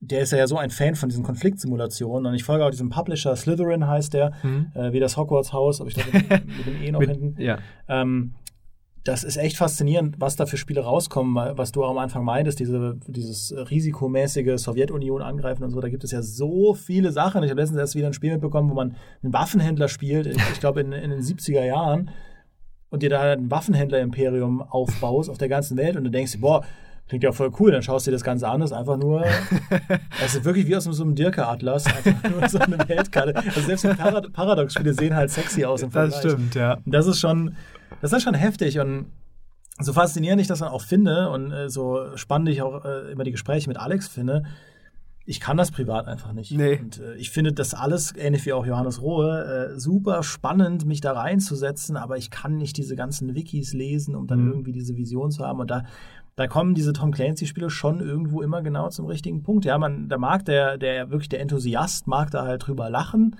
[0.00, 3.36] der ist ja so ein Fan von diesen Konfliktsimulationen und ich folge auch diesem Publisher,
[3.36, 4.72] Slytherin heißt der, mhm.
[4.74, 7.40] äh, wie das Hogwarts-Haus, aber ich glaube mit, mit, dem E noch mit, hinten.
[7.40, 7.58] Ja.
[7.88, 8.34] Ähm,
[9.04, 12.60] das ist echt faszinierend, was da für Spiele rauskommen, was du auch am Anfang meintest,
[12.60, 15.80] diese, dieses risikomäßige Sowjetunion angreifen und so.
[15.80, 17.42] Da gibt es ja so viele Sachen.
[17.42, 20.82] Ich habe letztens erst wieder ein Spiel mitbekommen, wo man einen Waffenhändler spielt, ich glaube
[20.82, 22.10] in, in den 70er Jahren,
[22.90, 26.62] und dir da ein Waffenhändler-Imperium aufbaust auf der ganzen Welt und du denkst, boah,
[27.12, 29.22] Klingt ja voll cool, dann schaust du dir das Ganze an, das ist einfach nur,
[30.18, 33.36] das ist wirklich wie aus so einem Dirke-Atlas, einfach nur so eine Weltkarte.
[33.36, 36.22] Also selbst die Parad Paradox-Spiele sehen halt sexy aus im Vergleich.
[36.22, 36.78] Das stimmt, ja.
[36.86, 37.54] das ist schon,
[38.00, 39.12] das ist schon heftig und
[39.78, 43.24] so faszinierend ich das dann auch finde und äh, so spannend ich auch äh, immer
[43.24, 44.44] die Gespräche mit Alex finde,
[45.26, 46.50] ich kann das privat einfach nicht.
[46.52, 46.78] Nee.
[46.78, 51.02] Und äh, ich finde das alles, ähnlich wie auch Johannes Rohe, äh, super spannend, mich
[51.02, 54.52] da reinzusetzen, aber ich kann nicht diese ganzen Wikis lesen, um dann mhm.
[54.52, 55.60] irgendwie diese Vision zu haben.
[55.60, 55.84] Und da,
[56.36, 59.64] da kommen diese Tom Clancy-Spiele schon irgendwo immer genau zum richtigen Punkt.
[59.64, 63.36] Ja, man, da mag der, der wirklich der Enthusiast, mag da halt drüber lachen.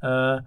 [0.00, 0.38] Äh,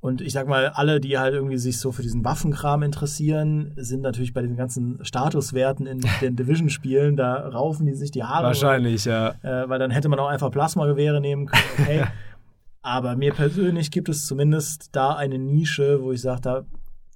[0.00, 4.02] und ich sag mal, alle, die halt irgendwie sich so für diesen Waffenkram interessieren, sind
[4.02, 8.44] natürlich bei den ganzen Statuswerten in den Division-Spielen, da raufen die sich die Haare.
[8.44, 9.34] Wahrscheinlich, ja.
[9.42, 11.62] Äh, weil dann hätte man auch einfach Plasmagewehre nehmen können.
[11.78, 12.04] Okay.
[12.82, 16.64] Aber mir persönlich gibt es zumindest da eine Nische, wo ich sage, da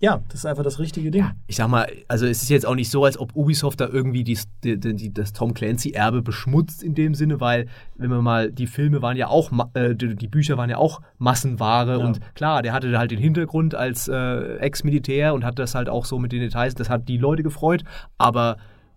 [0.02, 1.20] ja, das ist einfach das richtige Ding.
[1.22, 3.86] Ja, ich sag mal, also es ist jetzt auch nicht so, als ob Ubisoft da
[3.86, 8.50] irgendwie die, die, die, das Tom Clancy-Erbe beschmutzt in dem Sinne, weil, wenn man mal,
[8.50, 12.04] die Filme waren ja auch, äh, die Bücher waren ja auch Massenware ja.
[12.04, 16.06] und klar, der hatte halt den Hintergrund als äh, Ex-Militär und hat das halt auch
[16.06, 17.84] so mit den Details, das hat die Leute gefreut,
[18.16, 18.56] aber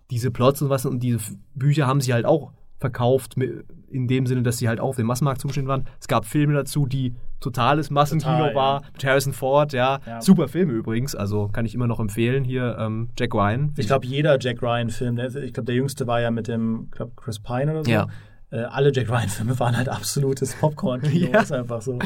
[0.09, 1.19] diese Plots und was und diese
[1.53, 2.53] Bücher haben sie halt auch
[2.83, 5.85] verkauft, in dem Sinne, dass sie halt auch auf dem Massenmarkt zugeschnitten waren.
[6.01, 8.87] Es gab Filme dazu, die totales Massenkino Total, war, ja.
[8.91, 10.01] mit Harrison Ford, ja.
[10.05, 10.21] ja.
[10.21, 12.43] Super Filme übrigens, also kann ich immer noch empfehlen.
[12.43, 13.73] Hier ähm, Jack Ryan.
[13.77, 17.13] Ich glaube, jeder Jack Ryan-Film, ich glaube, der jüngste war ja mit dem, ich glaube,
[17.15, 17.91] Chris Pine oder so.
[17.91, 18.07] Ja.
[18.51, 21.39] Äh, alle Jack Ryan-Filme waren halt absolutes Popcorn-Kino, ja.
[21.39, 21.99] ist einfach so.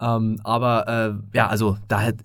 [0.00, 0.88] Ähm, aber
[1.32, 2.16] äh, ja, also da hat,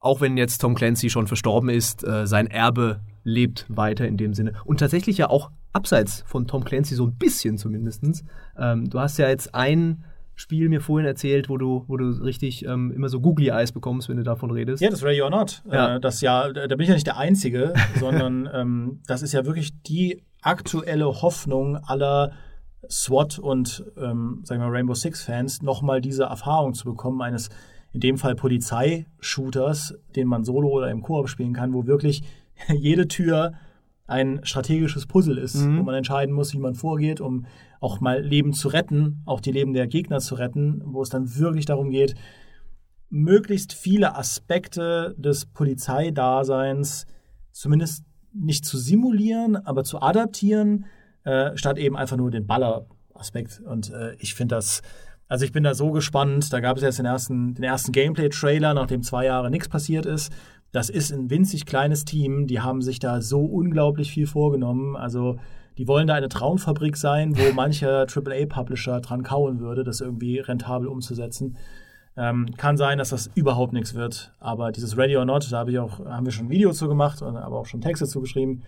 [0.00, 4.34] auch wenn jetzt Tom Clancy schon verstorben ist, äh, sein Erbe lebt weiter in dem
[4.34, 4.52] Sinne.
[4.64, 8.24] Und tatsächlich ja auch abseits von Tom Clancy so ein bisschen zumindest.
[8.58, 10.04] Ähm, du hast ja jetzt ein
[10.34, 14.08] Spiel mir vorhin erzählt, wo du, wo du richtig ähm, immer so Googly Eyes bekommst,
[14.08, 14.82] wenn du davon redest.
[14.82, 15.62] Ja, das Ready or Not.
[15.70, 15.96] Ja.
[15.96, 19.46] Äh, das ja, da bin ich ja nicht der Einzige, sondern ähm, das ist ja
[19.46, 22.32] wirklich die aktuelle Hoffnung aller
[22.88, 27.50] SWAT und ähm, sagen wir Rainbow Six Fans, nochmal diese Erfahrung zu bekommen eines
[27.92, 32.22] in dem Fall Polizeishooters, den man solo oder im Koop spielen kann, wo wirklich
[32.68, 33.54] jede Tür
[34.08, 35.78] ein strategisches Puzzle ist, mhm.
[35.78, 37.46] wo man entscheiden muss, wie man vorgeht, um
[37.80, 41.36] auch mal Leben zu retten, auch die Leben der Gegner zu retten, wo es dann
[41.36, 42.14] wirklich darum geht,
[43.10, 47.06] möglichst viele Aspekte des Polizeidaseins
[47.52, 50.86] zumindest nicht zu simulieren, aber zu adaptieren,
[51.24, 53.60] äh, statt eben einfach nur den Baller-Aspekt.
[53.60, 54.82] Und äh, ich finde das,
[55.28, 56.52] also ich bin da so gespannt.
[56.52, 60.32] Da gab es jetzt den ersten, den ersten Gameplay-Trailer, nachdem zwei Jahre nichts passiert ist.
[60.72, 64.96] Das ist ein winzig kleines Team, die haben sich da so unglaublich viel vorgenommen.
[64.96, 65.36] Also
[65.78, 70.88] die wollen da eine Traumfabrik sein, wo mancher AAA-Publisher dran kauen würde, das irgendwie rentabel
[70.88, 71.56] umzusetzen.
[72.16, 74.32] Ähm, kann sein, dass das überhaupt nichts wird.
[74.40, 76.88] Aber dieses Ready or Not, da hab ich auch, haben wir schon ein Video zu
[76.88, 78.62] gemacht, aber auch schon Texte zu geschrieben.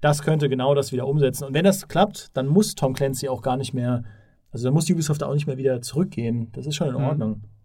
[0.00, 1.44] Das könnte genau das wieder umsetzen.
[1.44, 4.02] Und wenn das klappt, dann muss Tom Clancy auch gar nicht mehr,
[4.50, 6.50] also dann muss Ubisoft auch nicht mehr wieder zurückgehen.
[6.52, 7.04] Das ist schon in mhm.
[7.04, 7.30] Ordnung.
[7.30, 7.57] Mhm.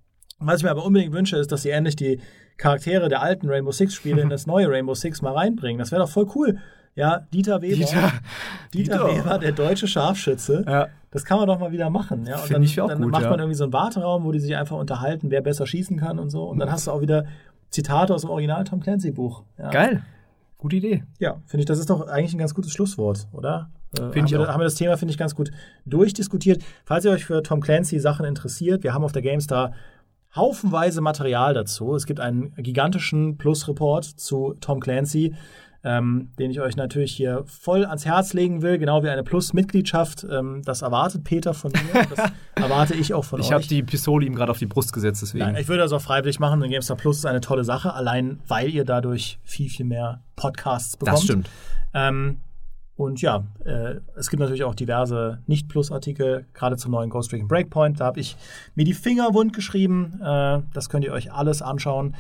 [0.45, 2.19] Was ich mir aber unbedingt wünsche, ist, dass sie endlich die
[2.57, 5.79] Charaktere der alten Rainbow Six Spiele in das neue Rainbow Six mal reinbringen.
[5.79, 6.57] Das wäre doch voll cool.
[6.95, 7.75] Ja, Dieter Weber.
[7.75, 8.11] Dieter,
[8.73, 9.07] Dieter, Dieter.
[9.07, 10.63] Weber, der deutsche Scharfschütze.
[10.67, 10.87] Ja.
[11.09, 12.25] Das kann man doch mal wieder machen.
[12.25, 12.35] Ja?
[12.35, 13.29] Und Finde ich auch dann gut, macht ja.
[13.29, 16.29] man irgendwie so einen Warteraum, wo die sich einfach unterhalten, wer besser schießen kann und
[16.29, 16.43] so.
[16.43, 17.25] Und dann hast du auch wieder
[17.69, 19.43] Zitate aus dem Original Tom Clancy Buch.
[19.57, 19.69] Ja.
[19.69, 20.03] Geil.
[20.57, 21.03] Gute Idee.
[21.19, 23.69] Ja, finde ich, das ist doch eigentlich ein ganz gutes Schlusswort, oder?
[23.97, 24.47] Äh, finde ich auch.
[24.47, 25.51] haben wir das Thema, finde ich, ganz gut
[25.85, 26.63] durchdiskutiert.
[26.85, 29.73] Falls ihr euch für Tom Clancy Sachen interessiert, wir haben auf der GameStar
[30.35, 31.95] haufenweise Material dazu.
[31.95, 35.35] Es gibt einen gigantischen Plus-Report zu Tom Clancy.
[35.85, 40.25] ähm, den ich euch natürlich hier voll ans Herz legen will, genau wie eine Plus-Mitgliedschaft.
[40.31, 43.49] Ähm, das erwartet Peter von mir, das erwarte ich auch von ich euch.
[43.49, 45.43] Ich habe die Pistole ihm gerade auf die Brust gesetzt, deswegen.
[45.43, 48.39] Nein, ich würde das auch freiwillig machen, denn GameStar Plus ist eine tolle Sache, allein
[48.47, 51.17] weil ihr dadurch viel, viel mehr Podcasts bekommt.
[51.17, 51.49] Das stimmt.
[51.93, 52.37] Ähm,
[52.95, 57.99] und ja, äh, es gibt natürlich auch diverse Nicht-Plus-Artikel, gerade zum neuen Ghost Recon Breakpoint.
[57.99, 58.35] Da habe ich
[58.75, 60.19] mir die Finger wund geschrieben.
[60.23, 62.15] Äh, das könnt ihr euch alles anschauen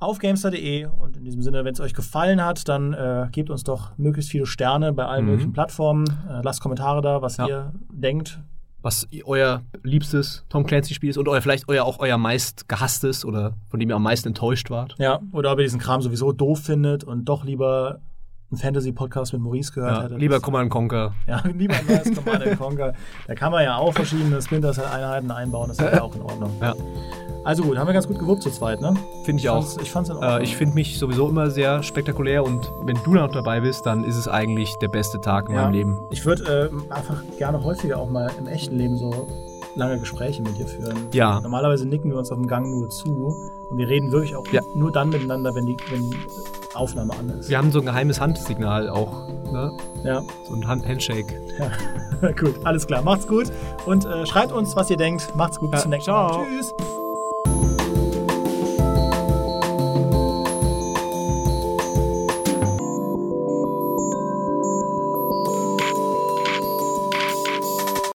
[0.00, 0.86] auf gamestar.de.
[0.86, 4.30] Und in diesem Sinne, wenn es euch gefallen hat, dann äh, gebt uns doch möglichst
[4.30, 5.30] viele Sterne bei allen Mhm.
[5.30, 6.06] möglichen Plattformen.
[6.28, 7.46] Äh, lasst Kommentare da, was Ja.
[7.46, 8.40] ihr denkt.
[8.82, 13.52] Was euer liebstes Tom Clancy-Spiel ist und euer, vielleicht euer, auch euer meist gehasstes oder
[13.68, 14.94] von dem ihr am meisten enttäuscht wart.
[14.98, 18.00] Ja, oder ob ihr diesen Kram sowieso doof findet und doch lieber
[18.50, 20.18] einen Fantasy-Podcast mit Maurice gehört Ja, hättet.
[20.18, 21.12] lieber Command Conquer.
[21.26, 22.94] Ja, lieber neues Command Conquer.
[23.26, 26.50] Da kann man ja auch verschiedene Splinter Cell-Einheiten einbauen, das ist ja auch in Ordnung.
[26.60, 26.74] Ja.
[27.44, 28.94] Also gut, haben wir ganz gut gewuppt zu zweit, ne?
[29.24, 29.62] Finde ich auch.
[29.64, 30.40] fand's- Ich fand's in Ordnung.
[30.40, 34.04] Äh, ich finde mich sowieso immer sehr spektakulär und wenn du noch dabei bist, dann
[34.04, 35.62] ist es eigentlich der beste Tag in Ja.
[35.62, 35.98] meinem Leben.
[36.10, 39.26] Ich würde äh, einfach gerne häufiger auch mal im echten Leben so
[39.76, 40.96] lange Gespräche mit dir führen.
[41.12, 41.40] Ja.
[41.40, 43.34] Normalerweise nicken wir uns auf dem Gang nur zu
[43.70, 44.60] und wir reden wirklich auch Ja.
[44.74, 46.12] nur dann miteinander, wenn die, wenn
[46.74, 47.48] Aufnahme an ist.
[47.48, 49.72] Wir haben so ein geheimes Handsignal auch, ne?
[50.04, 50.22] Ja.
[50.48, 51.34] So ein Hand Handshake.
[52.40, 53.02] gut, alles klar.
[53.02, 53.50] Macht's gut
[53.86, 55.34] und äh, schreibt uns, was ihr denkt.
[55.36, 56.38] Macht's gut, bis Ja, zum nächsten ciao.
[56.38, 56.46] Mal.
[56.46, 56.74] Tschüss.